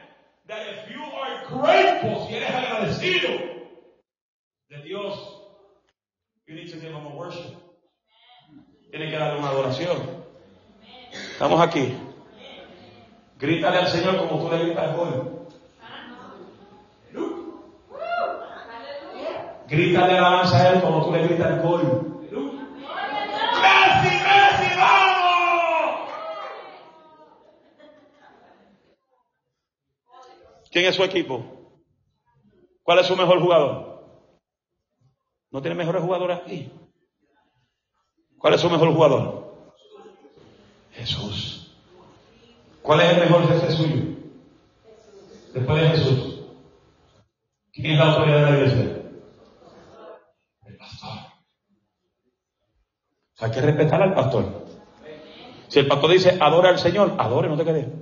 [1.51, 3.29] grateful, si eres agradecido
[4.69, 5.43] de Dios,
[6.47, 7.57] you need to give him a worship.
[8.91, 10.25] Tienes que darle una adoración.
[11.13, 11.97] Estamos aquí.
[13.39, 15.39] Grítale al Señor como tú le gritas hoy.
[19.69, 22.08] Grítale alabanza a Él como tú le gritas el gol.
[30.79, 31.45] ¿Quién es su equipo?
[32.85, 34.01] ¿Cuál es su mejor jugador?
[35.51, 36.71] ¿No tiene mejores jugadores aquí?
[38.39, 39.73] ¿Cuál es su mejor jugador?
[40.93, 41.77] Jesús.
[42.81, 44.03] ¿Cuál es el mejor jefe suyo?
[45.53, 46.45] Después de Jesús.
[47.73, 49.03] ¿Quién es la autoridad de la iglesia?
[50.65, 51.19] El pastor.
[53.41, 54.65] hay que respetar al pastor.
[55.67, 57.98] Si el pastor dice adora al Señor, adore, no te quedes.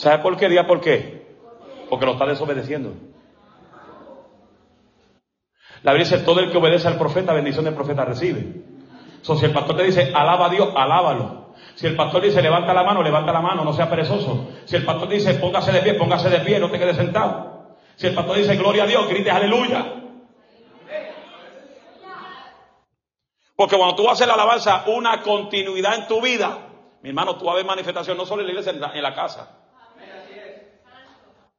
[0.00, 0.48] ¿Sabe por qué?
[0.48, 1.36] Diga por qué.
[1.90, 2.94] Porque lo está desobedeciendo.
[5.82, 8.62] La Biblia dice, todo el que obedece al profeta, bendición del profeta recibe.
[9.20, 11.52] So, si el pastor te dice, alaba a Dios, alábalo.
[11.74, 14.48] Si el pastor dice levanta la mano, levanta la mano, no sea perezoso.
[14.64, 17.76] Si el pastor dice póngase de pie, póngase de pie, no te quedes sentado.
[17.96, 19.84] Si el pastor dice gloria a Dios, grites aleluya.
[23.54, 26.70] Porque cuando tú haces la alabanza una continuidad en tu vida,
[27.02, 29.60] mi hermano, tú vas a ver manifestación no solo en la iglesia, en la, casa.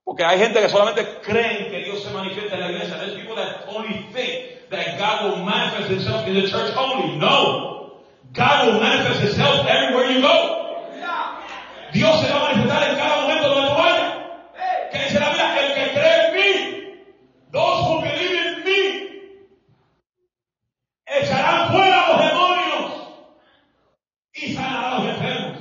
[0.04, 2.98] Porque hay gente que solamente creen que Dios se manifiesta en la iglesia.
[2.98, 7.18] There's people that only think that God will manifest himself in the church only.
[7.18, 7.72] No.
[8.34, 10.58] God will manifest Himself everywhere you go.
[11.92, 14.14] Dios se va a manifestar en cada momento donde tú vayas.
[14.92, 17.04] Que dice la Biblia, el que cree en mí,
[17.52, 18.82] those who believe in me,
[21.06, 22.92] echarán fuera los demonios
[24.34, 25.58] y sanarán a los enfermos.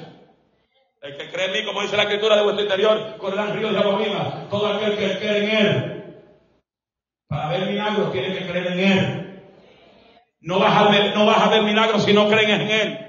[1.02, 3.78] El que cree en mí, como dice la escritura de vuestro interior, correrán ríos de
[3.78, 4.46] agua viva.
[4.50, 6.14] Todo aquel que cree en Él,
[7.28, 9.42] para ver milagros, tiene que creer en Él.
[10.40, 13.06] No vas a ver, no vas a ver milagros si no creen en Él.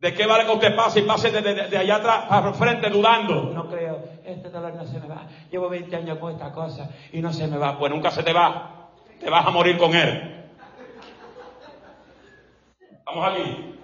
[0.00, 3.52] ¿De qué vale que usted pase y pase de, allá atrás al frente dudando?
[3.54, 5.28] No creo, este dolor no se me va.
[5.48, 7.78] Llevo 20 años con esta cosa y no se me va.
[7.78, 8.90] Pues nunca se te va.
[9.20, 10.48] Te vas a morir con Él.
[13.06, 13.76] Vamos aquí.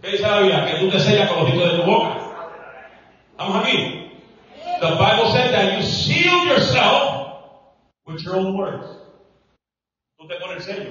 [0.00, 0.64] ¿Qué dice la Biblia?
[0.64, 2.21] Que tú te sellas con los hitos de tu boca.
[3.42, 4.08] Vamos aquí.
[4.80, 7.42] The Bible says that you seal yourself
[8.06, 8.86] with your own words.
[10.16, 10.90] Tú te pones el sello.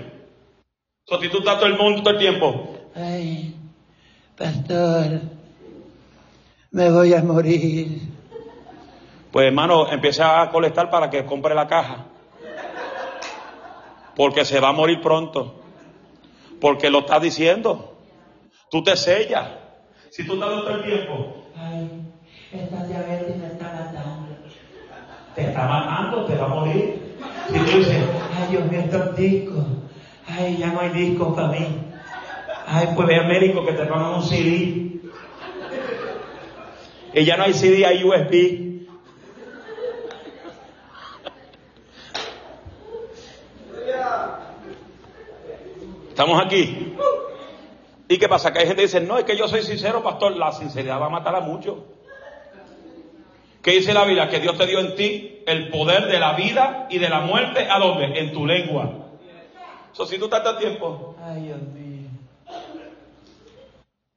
[1.08, 2.76] So, si tú estás todo el mundo todo el tiempo.
[2.94, 3.56] Ay,
[4.38, 5.22] pastor,
[6.72, 8.02] me voy a morir.
[9.32, 12.06] Pues hermano, empieza a colectar para que compre la caja.
[14.14, 15.56] Porque se va a morir pronto.
[16.60, 17.98] Porque lo está diciendo.
[18.70, 19.52] Tú te sellas.
[20.10, 21.46] Si tú estás todo el tiempo.
[21.56, 22.11] Ay,
[22.54, 24.36] esta diabetes me está matando.
[25.36, 27.16] Te está matando, te va a morir.
[27.48, 28.04] Si tú dices,
[28.38, 29.66] ay Dios mío, estos discos.
[30.28, 31.68] Ay, ya no hay discos para mí.
[32.68, 35.00] Ay, pues ve a médico que te pongan un CD.
[37.14, 38.72] Y ya no hay CD, hay USB.
[46.10, 46.96] Estamos aquí.
[48.08, 48.52] ¿Y qué pasa?
[48.52, 50.36] Que hay gente que dice, no, es que yo soy sincero, pastor.
[50.36, 51.78] La sinceridad va a matar a muchos.
[53.62, 54.28] ¿Qué dice la Biblia?
[54.28, 57.68] Que Dios te dio en ti el poder de la vida y de la muerte.
[57.70, 58.20] ¿A dónde?
[58.20, 58.92] En tu lengua.
[59.92, 61.16] So, si tú estás a tiempo.
[61.24, 62.10] Ay, Dios mío.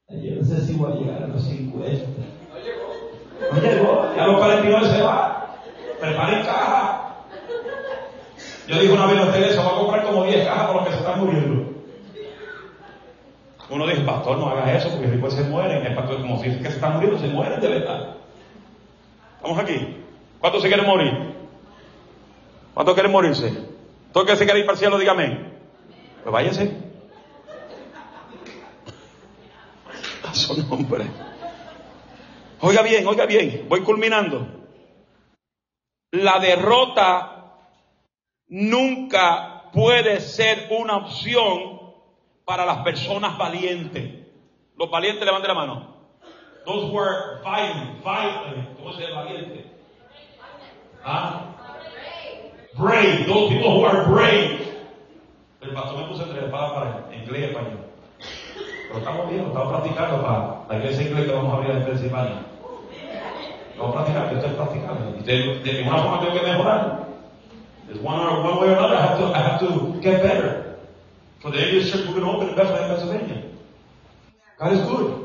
[0.09, 2.05] Yo no sé si voy a llegar a los 50.
[2.49, 3.51] No llegó.
[3.51, 4.15] No llegó.
[4.15, 5.55] Ya los 49 se va.
[5.99, 7.15] Preparen caja.
[8.67, 10.85] Yo dije una vez a ustedes, se va a comprar como 10 cajas por los
[10.85, 11.75] que se están muriendo.
[13.69, 15.85] Uno dice, pastor, no hagas eso porque después se mueren.
[15.85, 18.24] El pastor, como si que se están muriendo, se mueren de verdad.
[19.45, 19.97] Estamos aquí.
[20.39, 21.35] ¿Cuántos se quieren morir?
[22.73, 23.53] ¿Cuántos quieren morirse?
[24.11, 25.51] ¿Todo que se quiere ir para el cielo, dígame.
[26.23, 26.75] Pues váyase.
[30.27, 31.05] A su nombre.
[32.59, 34.47] Oiga bien, oiga bien, voy culminando.
[36.09, 37.59] La derrota
[38.47, 41.81] nunca puede ser una opción
[42.45, 44.25] para las personas valientes.
[44.75, 45.94] Los valientes levanten la mano.
[46.65, 49.65] Those who are violent, violent, ¿cómo se valiente?
[51.03, 51.53] ¿Ah?
[52.75, 54.61] Brave, those people who are brave.
[55.61, 57.77] El pastor me puso entre espadas para inglés y español.
[58.87, 62.41] Pero estamos bien, estamos practicando para la iglesia inglés que vamos a abrir en Pensilvania.
[63.77, 65.11] Vamos a practicar, yo estoy practicando.
[65.23, 67.05] De, de ninguna forma tengo que mejorar.
[67.87, 70.77] There's one, or, one way or another, I have to, I have to get better.
[71.41, 73.43] For the English church, we're going to open in Bethlehem, Pennsylvania.
[74.57, 75.24] God is good.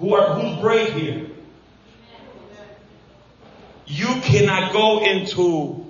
[0.00, 0.40] Who are,
[0.92, 1.26] here?
[3.86, 5.84] You cannot go into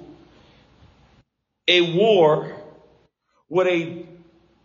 [1.69, 2.57] a war
[3.49, 4.07] with a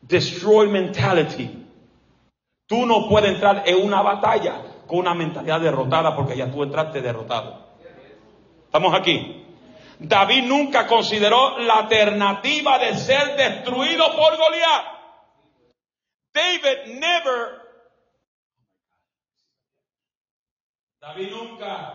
[0.07, 1.63] destroy mentality.
[2.67, 7.01] Tú no puedes entrar en una batalla con una mentalidad derrotada porque ya tú entraste
[7.01, 7.67] derrotado.
[8.65, 9.43] ¿Estamos aquí?
[9.99, 14.86] David nunca consideró la alternativa de ser destruido por Goliat.
[16.34, 17.64] David never
[21.06, 21.93] David nunca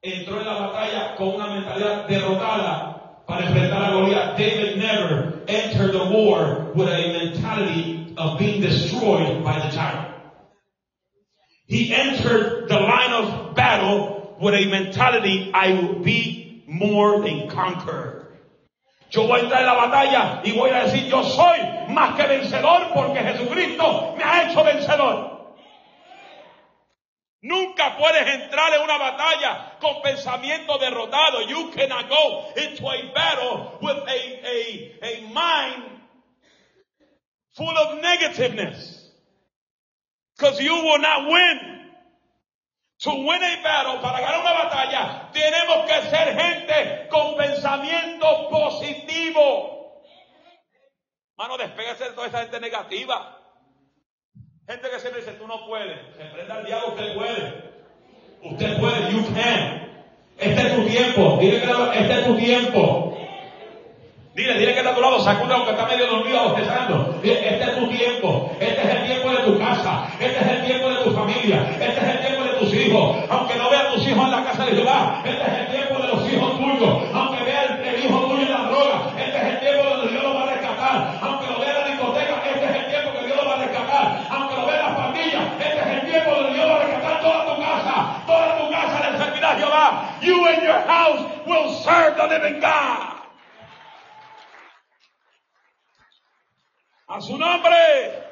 [0.00, 4.38] entró en la batalla con una mentalidad derrotada para enfrentar a Goliat.
[4.38, 10.08] David never entered the war with a mentality of being destroyed by the giant.
[11.66, 18.38] He entered the line of battle with a mentality, I will be more than conqueror.
[19.10, 21.58] Yo voy a entrar en la batalla y voy a decir, yo soy
[21.90, 25.35] más que vencedor porque Jesucristo me ha hecho vencedor.
[27.46, 31.42] Nunca puedes entrar en una batalla con pensamiento derrotado.
[31.48, 36.02] You cannot go into a battle with a, a, a mind
[37.54, 39.12] full of negativeness.
[40.36, 41.58] Because you will not win.
[43.00, 50.02] To win a battle, para ganar una batalla, tenemos que ser gente con pensamiento positivo.
[51.36, 53.45] Mano, despégase de toda esa gente negativa.
[54.68, 55.96] Gente que siempre dice, tú no puedes.
[56.16, 57.76] Se prenda al diablo, usted puede.
[58.42, 59.86] Usted puede, you can.
[60.38, 61.38] Este es tu tiempo.
[61.40, 63.16] Dile que este es tu tiempo.
[64.34, 67.20] Dile, dile que está a tu lado, sacude aunque está medio dormido, bostezando.
[67.22, 68.56] Dile, este es tu tiempo.
[68.58, 70.08] Este es el tiempo de tu casa.
[70.18, 71.70] Este es el tiempo de tu familia.
[71.70, 73.16] Este es el tiempo de tus hijos.
[73.30, 75.22] Aunque no vean tus hijos en la casa de Jehová.
[75.24, 75.55] Este es
[90.66, 93.22] your house will serve the living God.
[97.08, 98.24] A su nombre.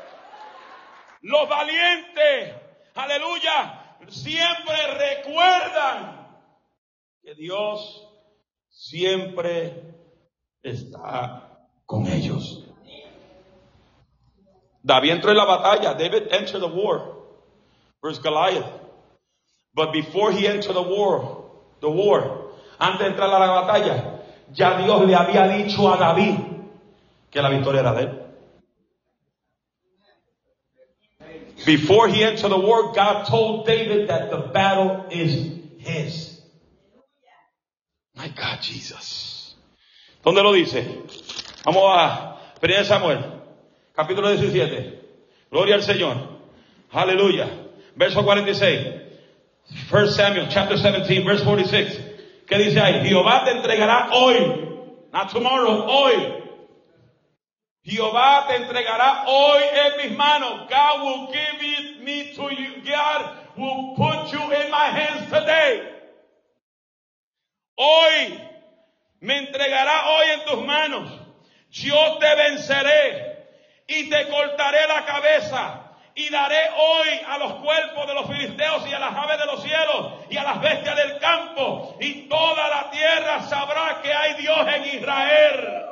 [1.22, 2.54] Los valientes,
[2.94, 6.26] aleluya, siempre recuerdan
[7.22, 8.06] que Dios
[8.68, 9.94] siempre
[10.62, 11.48] está
[11.86, 12.64] con ellos.
[14.82, 15.94] David entró en la batalla.
[15.94, 17.16] David entered the war
[18.02, 18.70] versus Goliath.
[19.72, 21.43] But before he entered the war,
[21.84, 24.20] the war, antes de entrar a la batalla,
[24.52, 26.36] ya Dios le había dicho a David
[27.30, 28.20] que la victoria era de él.
[31.66, 36.42] Before he entered the war, God told David that the battle is his.
[38.14, 39.54] My God, Jesus.
[40.22, 41.02] ¿Dónde lo dice?
[41.64, 43.18] Vamos a 1 Samuel,
[43.94, 45.00] capítulo 17.
[45.50, 46.16] Gloria al Señor.
[46.92, 47.48] Aleluya.
[47.96, 49.03] Verso 46.
[49.90, 52.00] 1 Samuel, chapter 17, verse 46.
[52.46, 53.06] ¿Qué dice ahí?
[53.08, 54.60] Jehová te entregará hoy.
[55.12, 56.44] Not tomorrow, hoy
[57.84, 60.68] Jehová te entregará hoy en mis manos.
[60.70, 62.82] God will give it me to you.
[62.82, 65.90] God will put you in my hands today.
[67.76, 68.40] Hoy
[69.20, 71.20] me entregará hoy en tus manos.
[71.70, 73.36] Yo te venceré
[73.86, 75.80] y te cortaré la cabeza
[76.14, 79.43] y daré hoy a los cuerpos de los filisteos y a las aves de
[80.30, 84.98] y a las bestias del campo y toda la tierra sabrá que hay Dios en
[84.98, 85.84] Israel.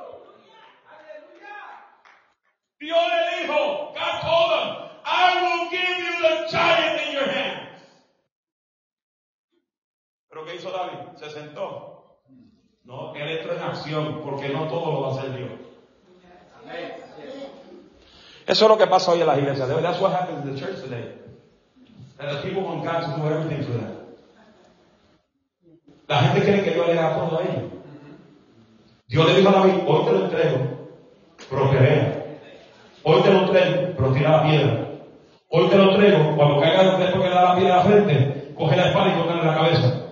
[2.78, 7.80] Dios le dijo, God told him, I will give you the giant in your hands.
[10.28, 11.16] Pero ¿qué hizo David?
[11.16, 12.18] Se sentó.
[12.85, 15.51] No, él entró en acción porque no todo lo va a hacer Dios.
[18.47, 19.68] Eso es lo que pasa hoy en las iglesias.
[19.68, 21.14] That's what happens in the church today.
[22.18, 24.01] And the people want God to do everything for them.
[26.12, 27.72] La gente cree que Dios le da todo a ellos.
[29.08, 30.58] Dios le dijo a David, hoy te lo entrego,
[31.48, 32.38] prosperé.
[33.02, 34.88] Hoy te lo traigo, pero tira la piedra.
[35.48, 38.54] Hoy te lo traigo, cuando caiga después que le da la piedra a la frente,
[38.54, 40.06] coge la espada y corta la cabeza.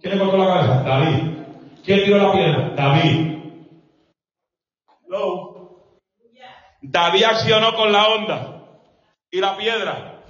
[0.00, 0.82] ¿Quién le cortó la cabeza?
[0.84, 1.34] David.
[1.84, 2.70] ¿Quién tiró la piedra?
[2.74, 3.38] David.
[5.04, 5.90] Hello.
[6.80, 8.62] David accionó con la onda
[9.30, 10.22] y la piedra.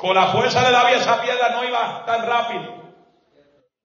[0.00, 2.74] Con la fuerza de David esa piedra no iba tan rápido.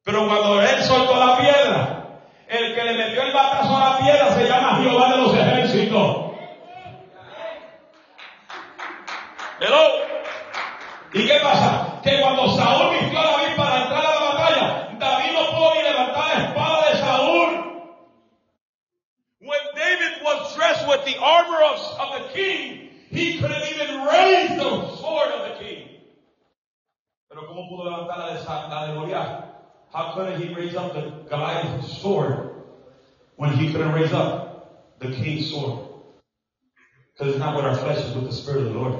[0.05, 2.05] Pero cuando él soltó la piedra,
[2.47, 6.25] el que le metió el batazo a la piedra se llama Jehová de los ejércitos.
[9.59, 9.87] Hello.
[11.11, 11.99] ¿Y qué pasa?
[12.01, 15.81] Que cuando Saúl vistió a David para entrar a la batalla, David no pudo ni
[15.83, 17.49] levantar la espada de Saúl.
[19.41, 24.49] When David was dressed with the armor of, of the king, he couldn't even raise
[24.55, 25.89] the sword of the king.
[27.35, 29.43] Pero ¿cómo pudo levantar la de, la de Goliat?
[29.91, 32.63] How could he raise up the Goliath's sword
[33.35, 35.79] when he couldn't raise up the king's sword?
[37.11, 38.93] Because it's not with our flesh, it's with the Spirit of the Lord.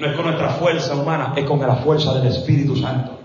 [0.00, 3.18] No es con nuestra fuerza humana, es con la fuerza del Espíritu Santo.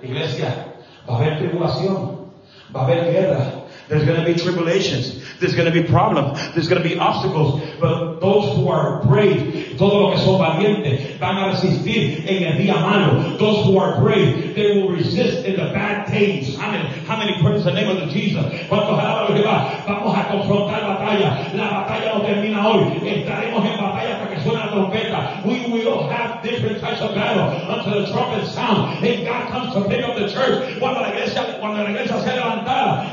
[0.00, 0.72] Iglesia,
[1.06, 2.32] va a haber tribulación,
[2.74, 3.61] va a haber guerra.
[3.88, 5.20] There's going to be tribulations.
[5.38, 6.38] There's going to be problems.
[6.54, 7.62] There's going to be obstacles.
[7.80, 12.58] But those who are brave, todos los que son valientes, van a resistir en el
[12.58, 13.36] día malo.
[13.38, 16.56] Those who are brave, they will resist in the bad days.
[16.56, 18.44] How many, how many praise the name of the Jesus?
[18.68, 19.84] ¿Cuántos alaban Jehová?
[19.86, 21.52] Vamos a confrontar batalla.
[21.54, 23.00] La batalla no termina hoy.
[23.02, 25.42] Estaremos en batalla hasta que suene la trompeta.
[25.44, 29.04] We will have different types of battle until the trumpet sound.
[29.04, 30.78] And God comes to pick up the church.
[30.78, 32.61] Cuando la iglesia, cuando la iglesia sea levantada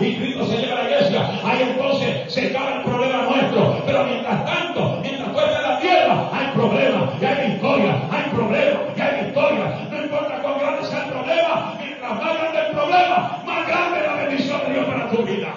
[0.02, 3.84] y Cristo se lleva a la iglesia, ahí entonces se acaba el problema nuestro.
[3.86, 8.80] Pero mientras tanto, mientras tú en la tierra, hay problema, y hay victoria, hay problema,
[8.96, 9.88] y hay victoria.
[9.90, 14.16] No importa cuán grande sea el problema, mientras más grande el problema, más grande la
[14.16, 15.54] bendición de Dios para tu vida.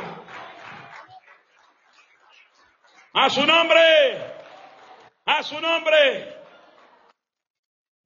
[3.15, 3.81] A su nombre.
[5.27, 6.37] A su nombre.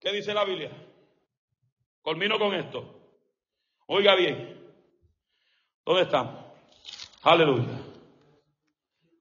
[0.00, 0.70] ¿Qué dice la Biblia?
[2.02, 2.84] Culmino con esto.
[3.86, 4.55] Oiga bien.
[5.86, 6.34] ¿Dónde estamos?
[7.22, 7.78] Aleluya.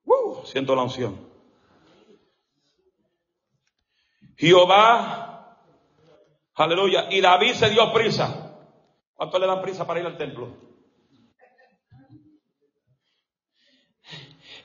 [0.04, 1.16] Uh, siento la unción.
[4.36, 5.60] Jehová.
[6.56, 7.06] Aleluya.
[7.12, 8.58] Y David se dio prisa.
[9.14, 10.58] ¿Cuánto le dan prisa para ir al templo?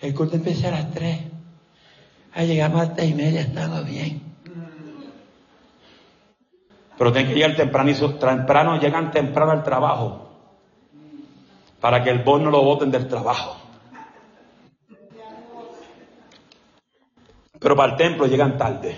[0.01, 1.21] El culto empieza a las tres.
[2.33, 4.23] A llegar a las y media estaba bien.
[6.97, 10.30] Pero tienen que llegar temprano, temprano, llegan temprano al trabajo.
[11.81, 13.57] Para que el bono no lo voten del trabajo.
[17.59, 18.97] Pero para el templo llegan tarde.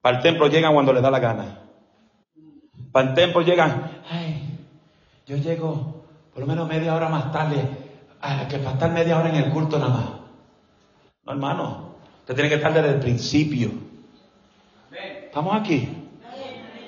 [0.00, 1.60] Para el templo llegan cuando les da la gana.
[2.92, 4.58] Para el templo llegan, ay,
[5.26, 7.68] yo llego por lo menos media hora más tarde
[8.20, 10.10] a que faltar media hora en el culto nada más.
[11.24, 13.70] No, hermano, usted tiene que estar desde el principio.
[15.26, 15.88] ¿Estamos aquí?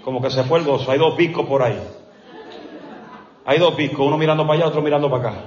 [0.02, 0.90] Como que se fue el gozo.
[0.90, 1.78] Hay dos picos por ahí.
[3.44, 5.42] Hay dos picos, uno mirando para allá, otro mirando para acá.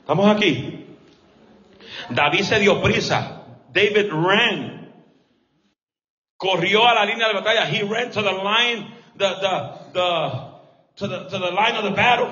[0.00, 0.96] ¿Estamos aquí?
[2.10, 3.44] David se dio prisa.
[3.68, 4.92] David ran.
[6.36, 7.68] Corrió a la línea de batalla.
[7.68, 10.30] He ran to the line, the, the, the,
[10.96, 12.30] to the, to the line of the battle.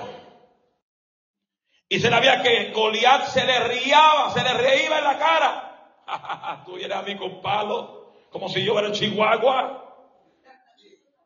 [1.89, 6.63] Y se le había que Goliat se le riaba, se le reía en la cara.
[6.67, 9.83] Tú vienes a mí con palo, como si yo era Chihuahua.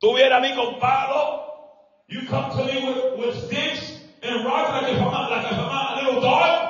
[0.01, 1.51] Tú vienes a mí con palo.
[2.11, 5.71] You come to me with, with sticks and rocks like if I'm like if I'm
[5.71, 6.67] a little dog.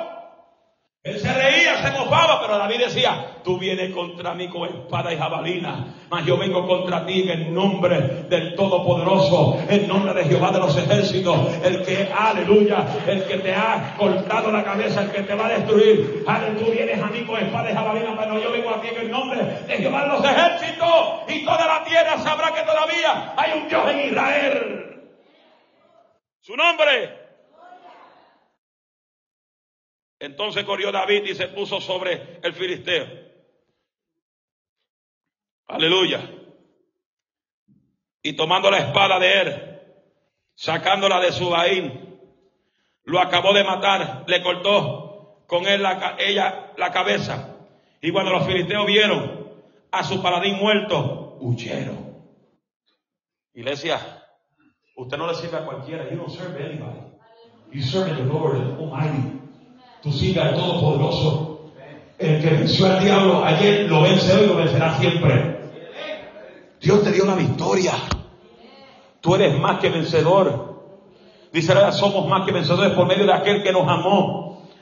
[1.03, 5.17] Él se reía, se mofaba, pero David decía, tú vienes contra mí con espada y
[5.17, 10.51] jabalina, mas yo vengo contra ti en el nombre del Todopoderoso, en nombre de Jehová
[10.51, 15.23] de los ejércitos, el que, aleluya, el que te ha cortado la cabeza, el que
[15.23, 16.23] te va a destruir.
[16.27, 19.01] Aleluya, tú vienes a mí con espada y jabalina, pero yo vengo a ti en
[19.01, 23.59] el nombre de Jehová de los ejércitos, y toda la tierra sabrá que todavía hay
[23.59, 24.90] un Dios en Israel.
[26.41, 27.21] Su nombre
[30.21, 33.07] entonces corrió David y se puso sobre el filisteo.
[35.67, 36.21] Aleluya.
[38.21, 39.81] Y tomando la espada de él,
[40.53, 42.19] sacándola de su baín,
[43.03, 47.57] lo acabó de matar, le cortó con él la, ella la cabeza.
[47.99, 52.15] Y cuando los filisteos vieron a su paladín muerto, huyeron.
[53.55, 54.20] Iglesia,
[55.01, 56.09] usted no le sirve a cualquiera.
[56.09, 56.99] You don't serve anybody.
[57.71, 59.39] You serve the Lord Almighty.
[60.03, 61.47] Tú sigas al Todopoderoso.
[62.17, 65.71] El que venció al diablo ayer lo vence hoy y lo vencerá siempre.
[66.79, 67.93] Dios te dio la victoria.
[69.21, 70.71] Tú eres más que vencedor.
[71.51, 74.40] Dice la somos más que vencedores por medio de aquel que nos amó.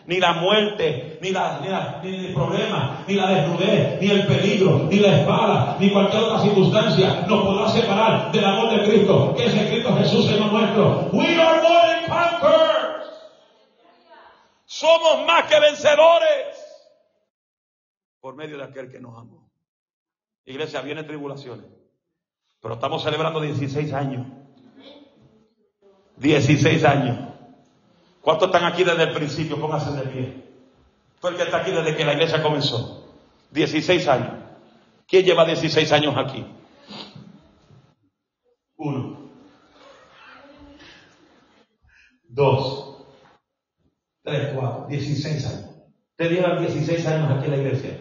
[0.09, 1.59] Ni la muerte, ni, la,
[2.01, 6.23] ni, ni el problema, ni la desnudez, ni el peligro, ni la espada, ni cualquier
[6.23, 10.51] otra circunstancia nos podrá separar del amor de Cristo, que es el Cristo Jesús, Señor
[10.51, 11.09] nuestro.
[11.13, 13.05] We are more than conquerors.
[14.65, 16.57] Somos más que vencedores
[18.19, 19.47] por medio de aquel que nos amó.
[20.43, 21.67] Iglesia, viene tribulaciones,
[22.59, 24.25] pero estamos celebrando 16 años.
[26.17, 27.28] 16 años.
[28.29, 29.59] ¿Cuántos están aquí desde el principio?
[29.59, 30.43] Pónganse de pie.
[31.19, 33.11] Fue el que está aquí desde que la iglesia comenzó.
[33.49, 34.33] 16 años.
[35.07, 36.45] ¿Quién lleva 16 años aquí?
[38.77, 39.31] Uno.
[42.25, 43.03] Dos.
[44.21, 45.65] 3, 4, 16 años.
[46.15, 47.99] Te llevan 16 años aquí en la iglesia.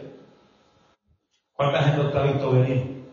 [1.55, 3.09] ¿Cuánta gente te ha visto venir?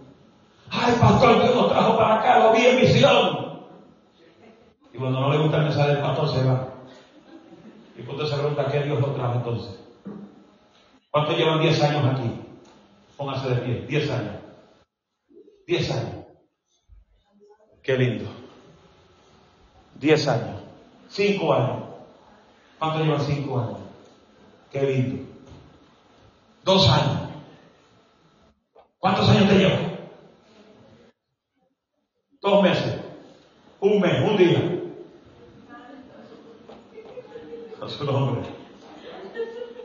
[0.69, 3.61] Ay, pastor, que nos trajo para acá, lo vi en misión.
[4.93, 6.74] Y cuando no le gusta el mensaje del pastor, se va.
[7.97, 9.79] Y cuando se pregunta, ¿qué Dios lo trajo entonces?
[11.11, 12.31] ¿Cuántos llevan 10 años aquí?
[13.15, 14.35] Pónganse de pie, 10 años.
[15.67, 16.25] 10 años.
[17.81, 18.25] Qué lindo.
[19.99, 20.61] 10 años.
[21.09, 21.85] 5 años.
[22.77, 23.79] ¿Cuánto lleva cinco años?
[24.71, 25.25] Qué lindo.
[26.63, 27.29] Dos años.
[28.99, 29.79] ¿Cuántos años te lleva?
[32.41, 33.01] Dos meses.
[33.79, 34.74] Un mes, un día.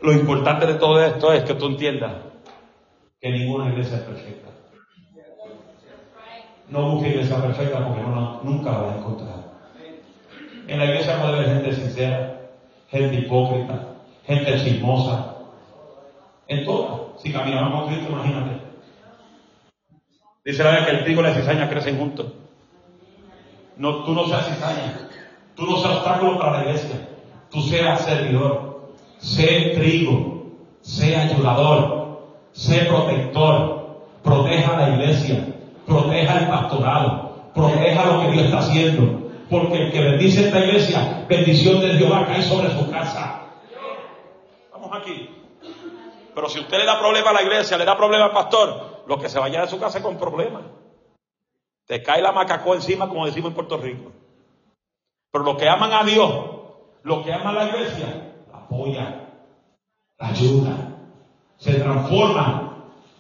[0.03, 2.12] Lo importante de todo esto es que tú entiendas
[3.20, 4.48] que ninguna iglesia es perfecta.
[6.68, 9.34] No busques iglesia perfecta porque no, nunca la vas a encontrar.
[10.66, 12.40] En la iglesia puede haber gente sincera,
[12.88, 13.88] gente hipócrita,
[14.26, 15.34] gente chismosa.
[16.48, 17.16] En todo.
[17.18, 18.61] Si caminamos con Cristo, imagínate.
[20.44, 22.26] Dice la Biblia que el trigo y la cizaña crecen juntos.
[23.76, 25.09] No, tú no seas cizaña.
[25.55, 27.10] Tú no seas obstáculo para la iglesia.
[27.51, 28.92] Tú seas servidor.
[29.18, 30.40] Sé trigo.
[30.80, 32.20] sea ayudador,
[32.53, 35.46] sea protector, proteja la iglesia,
[35.86, 39.20] proteja el pastorado, proteja lo que Dios está haciendo.
[39.51, 43.42] Porque el que bendice esta iglesia, bendición de Jehová cae sobre su casa.
[44.72, 45.28] Vamos aquí.
[46.34, 49.18] Pero si usted le da problema a la iglesia, le da problema al pastor, lo
[49.18, 50.62] que se vaya de su casa con problemas.
[51.86, 54.12] Te cae la macacó encima, como decimos en Puerto Rico.
[55.32, 56.60] Pero los que aman a Dios,
[57.03, 59.28] los que aman a la iglesia, la apoyan,
[60.18, 60.96] la ayudan,
[61.57, 62.70] se transforman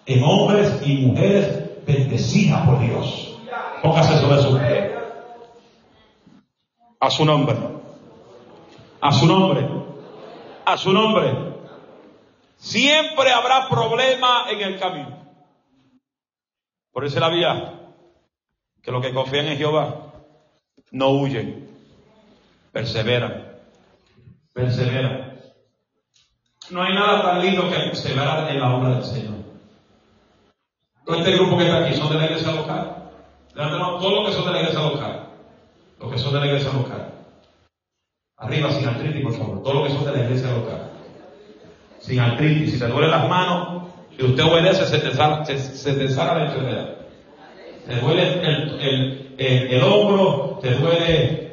[0.06, 3.38] en hombres y mujeres bendecidas por Dios.
[3.82, 4.60] Póngase sobre su.
[7.00, 7.56] A su nombre.
[9.00, 9.68] A su nombre.
[10.64, 11.50] A su nombre.
[12.56, 15.18] Siempre habrá problema en el camino.
[16.92, 17.80] Por eso la vía
[18.82, 20.12] que los que confían en Jehová
[20.90, 21.68] no huyen,
[22.72, 23.49] perseveran,
[24.60, 25.38] perseveran.
[26.70, 29.34] No hay nada tan lindo que perseverar en la obra del Señor.
[31.04, 33.10] Todo este grupo que está aquí son de la iglesia local.
[33.54, 35.26] Todos los que son de la iglesia local.
[35.98, 37.14] Los que son de la iglesia local.
[38.36, 39.62] Arriba sin artritis, por favor.
[39.62, 40.92] Todos los que son de la iglesia local.
[41.98, 42.72] Sin artritis.
[42.72, 46.40] Si te duelen las manos y usted obedece, se te sale, se, se te sale
[46.40, 47.00] la enfermedad
[47.90, 51.49] te duele el, el, hombro, te duele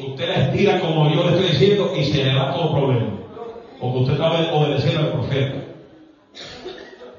[0.00, 3.10] usted la estira como yo le estoy diciendo y se le da todo problema.
[3.80, 5.64] Porque usted está obedeciendo al profeta.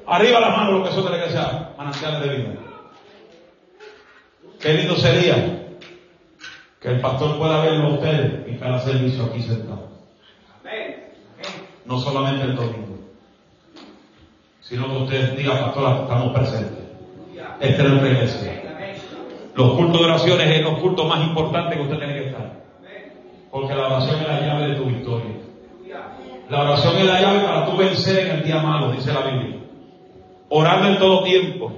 [0.05, 2.53] Arriba las manos lo que son de la iglesia, manantiales de vida.
[4.59, 5.59] Qué lindo sería
[6.81, 9.89] que el pastor pueda verlo a usted en cada servicio aquí sentado.
[11.85, 12.99] No solamente el domingo,
[14.61, 16.83] sino que usted diga, pastor, estamos presentes.
[17.59, 18.63] Esta es nuestra iglesia.
[19.55, 22.18] Los cultos de oraciones es los cultos más importantes que usted tiene que.
[23.51, 25.35] Porque la oración es la llave de tu victoria.
[26.49, 29.59] La oración es la llave para tú vencer en el día malo, dice la Biblia.
[30.49, 31.71] Orando en todo tiempo.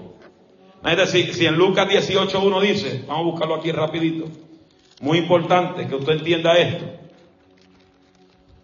[1.08, 4.26] Si, si en Lucas 18.1 dice, vamos a buscarlo aquí rapidito.
[5.02, 6.86] Muy importante que usted entienda esto.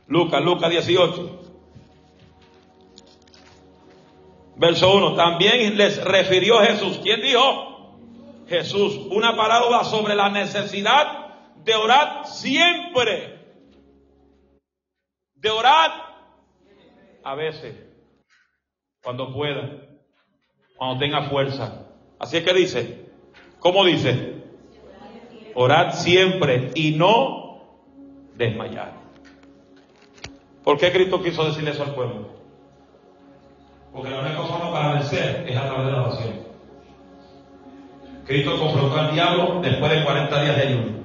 [0.08, 1.42] Lucas, Lucas 18.
[4.56, 5.16] Verso 1.
[5.16, 7.00] También les refirió Jesús.
[7.04, 7.96] ¿Quién dijo?
[8.48, 9.00] Jesús.
[9.12, 11.27] Una parábola sobre la necesidad
[11.68, 13.40] de orar siempre.
[15.36, 15.92] De orar
[17.24, 17.76] a veces.
[19.04, 19.70] Cuando pueda.
[20.78, 21.88] Cuando tenga fuerza.
[22.20, 23.06] Así es que dice.
[23.60, 24.44] ¿Cómo dice?
[25.56, 27.84] Orad siempre y no
[28.36, 28.94] desmayar.
[30.64, 32.30] ¿Por qué Cristo quiso decirle eso al pueblo?
[33.92, 36.48] Porque la única forma para vencer es a través de la oración.
[38.26, 40.97] Cristo confrontó al diablo después de 40 días de ayuno.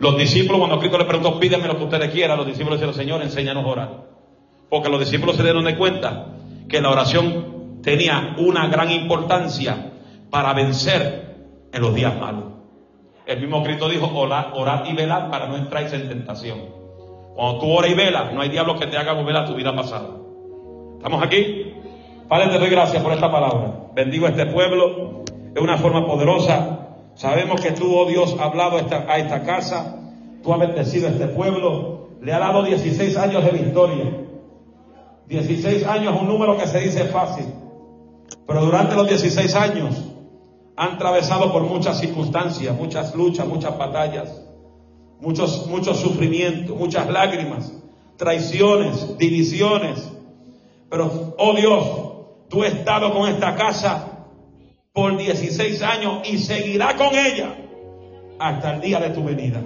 [0.00, 3.20] Los discípulos, cuando Cristo le preguntó, pídeme lo que ustedes quieran, los discípulos dijeron, Señor,
[3.20, 3.90] enséñanos a orar.
[4.70, 6.36] Porque los discípulos se dieron de cuenta
[6.70, 9.92] que la oración tenía una gran importancia
[10.30, 11.36] para vencer
[11.70, 12.44] en los días malos.
[13.26, 16.58] El mismo Cristo dijo, orad, y velad para no entrar en tentación.
[17.34, 19.76] Cuando tú oras y velas, no hay diablo que te haga volver a tu vida
[19.76, 20.08] pasada.
[20.96, 21.74] ¿Estamos aquí?
[22.26, 23.90] Padre, te doy gracias por esta palabra.
[23.94, 26.89] Bendigo a este pueblo de una forma poderosa.
[27.14, 29.96] Sabemos que tú, oh Dios, has hablado a esta, casa.
[30.42, 32.08] Tú has bendecido a este pueblo.
[32.20, 34.04] Le ha dado 16 años de victoria.
[35.26, 37.46] 16 años es un número que se dice fácil.
[38.46, 40.04] Pero durante los 16 años
[40.76, 44.42] han atravesado por muchas circunstancias, muchas luchas, muchas batallas,
[45.20, 47.72] muchos, muchos sufrimientos, muchas lágrimas,
[48.16, 50.10] traiciones, divisiones
[50.90, 51.84] pero, oh Dios,
[52.48, 54.09] tú has estado con esta casa
[54.92, 57.54] por 16 años y seguirá con ella
[58.38, 59.62] hasta el día de tu venida.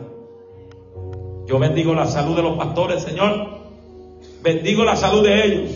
[1.47, 3.59] Yo bendigo la salud de los pastores, Señor.
[4.43, 5.71] Bendigo la salud de ellos.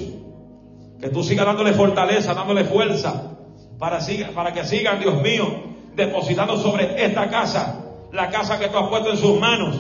[1.01, 3.37] Que tú sigas dándole fortaleza, dándole fuerza
[3.79, 4.01] para,
[4.35, 5.47] para que sigan, Dios mío,
[5.95, 9.79] depositando sobre esta casa, la casa que tú has puesto en sus manos.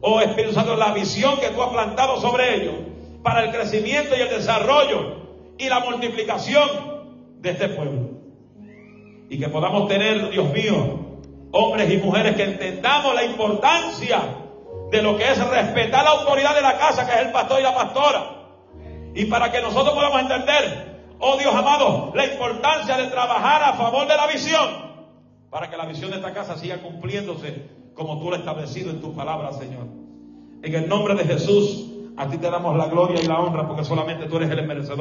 [0.00, 2.74] Oh Espíritu Santo, la visión que tú has plantado sobre ellos
[3.22, 5.16] para el crecimiento y el desarrollo
[5.58, 6.68] y la multiplicación
[7.40, 8.05] de este pueblo.
[9.28, 11.06] Y que podamos tener, Dios mío,
[11.52, 14.20] hombres y mujeres que entendamos la importancia
[14.90, 17.62] de lo que es respetar la autoridad de la casa, que es el pastor y
[17.62, 18.36] la pastora.
[19.14, 24.06] Y para que nosotros podamos entender, oh Dios amado, la importancia de trabajar a favor
[24.06, 24.86] de la visión,
[25.50, 29.00] para que la visión de esta casa siga cumpliéndose como tú lo has establecido en
[29.00, 29.86] tu palabra, Señor.
[30.62, 31.92] En el nombre de Jesús.
[32.18, 34.94] A ti te damos la gloria y la honra porque solamente tú eres el merecedor.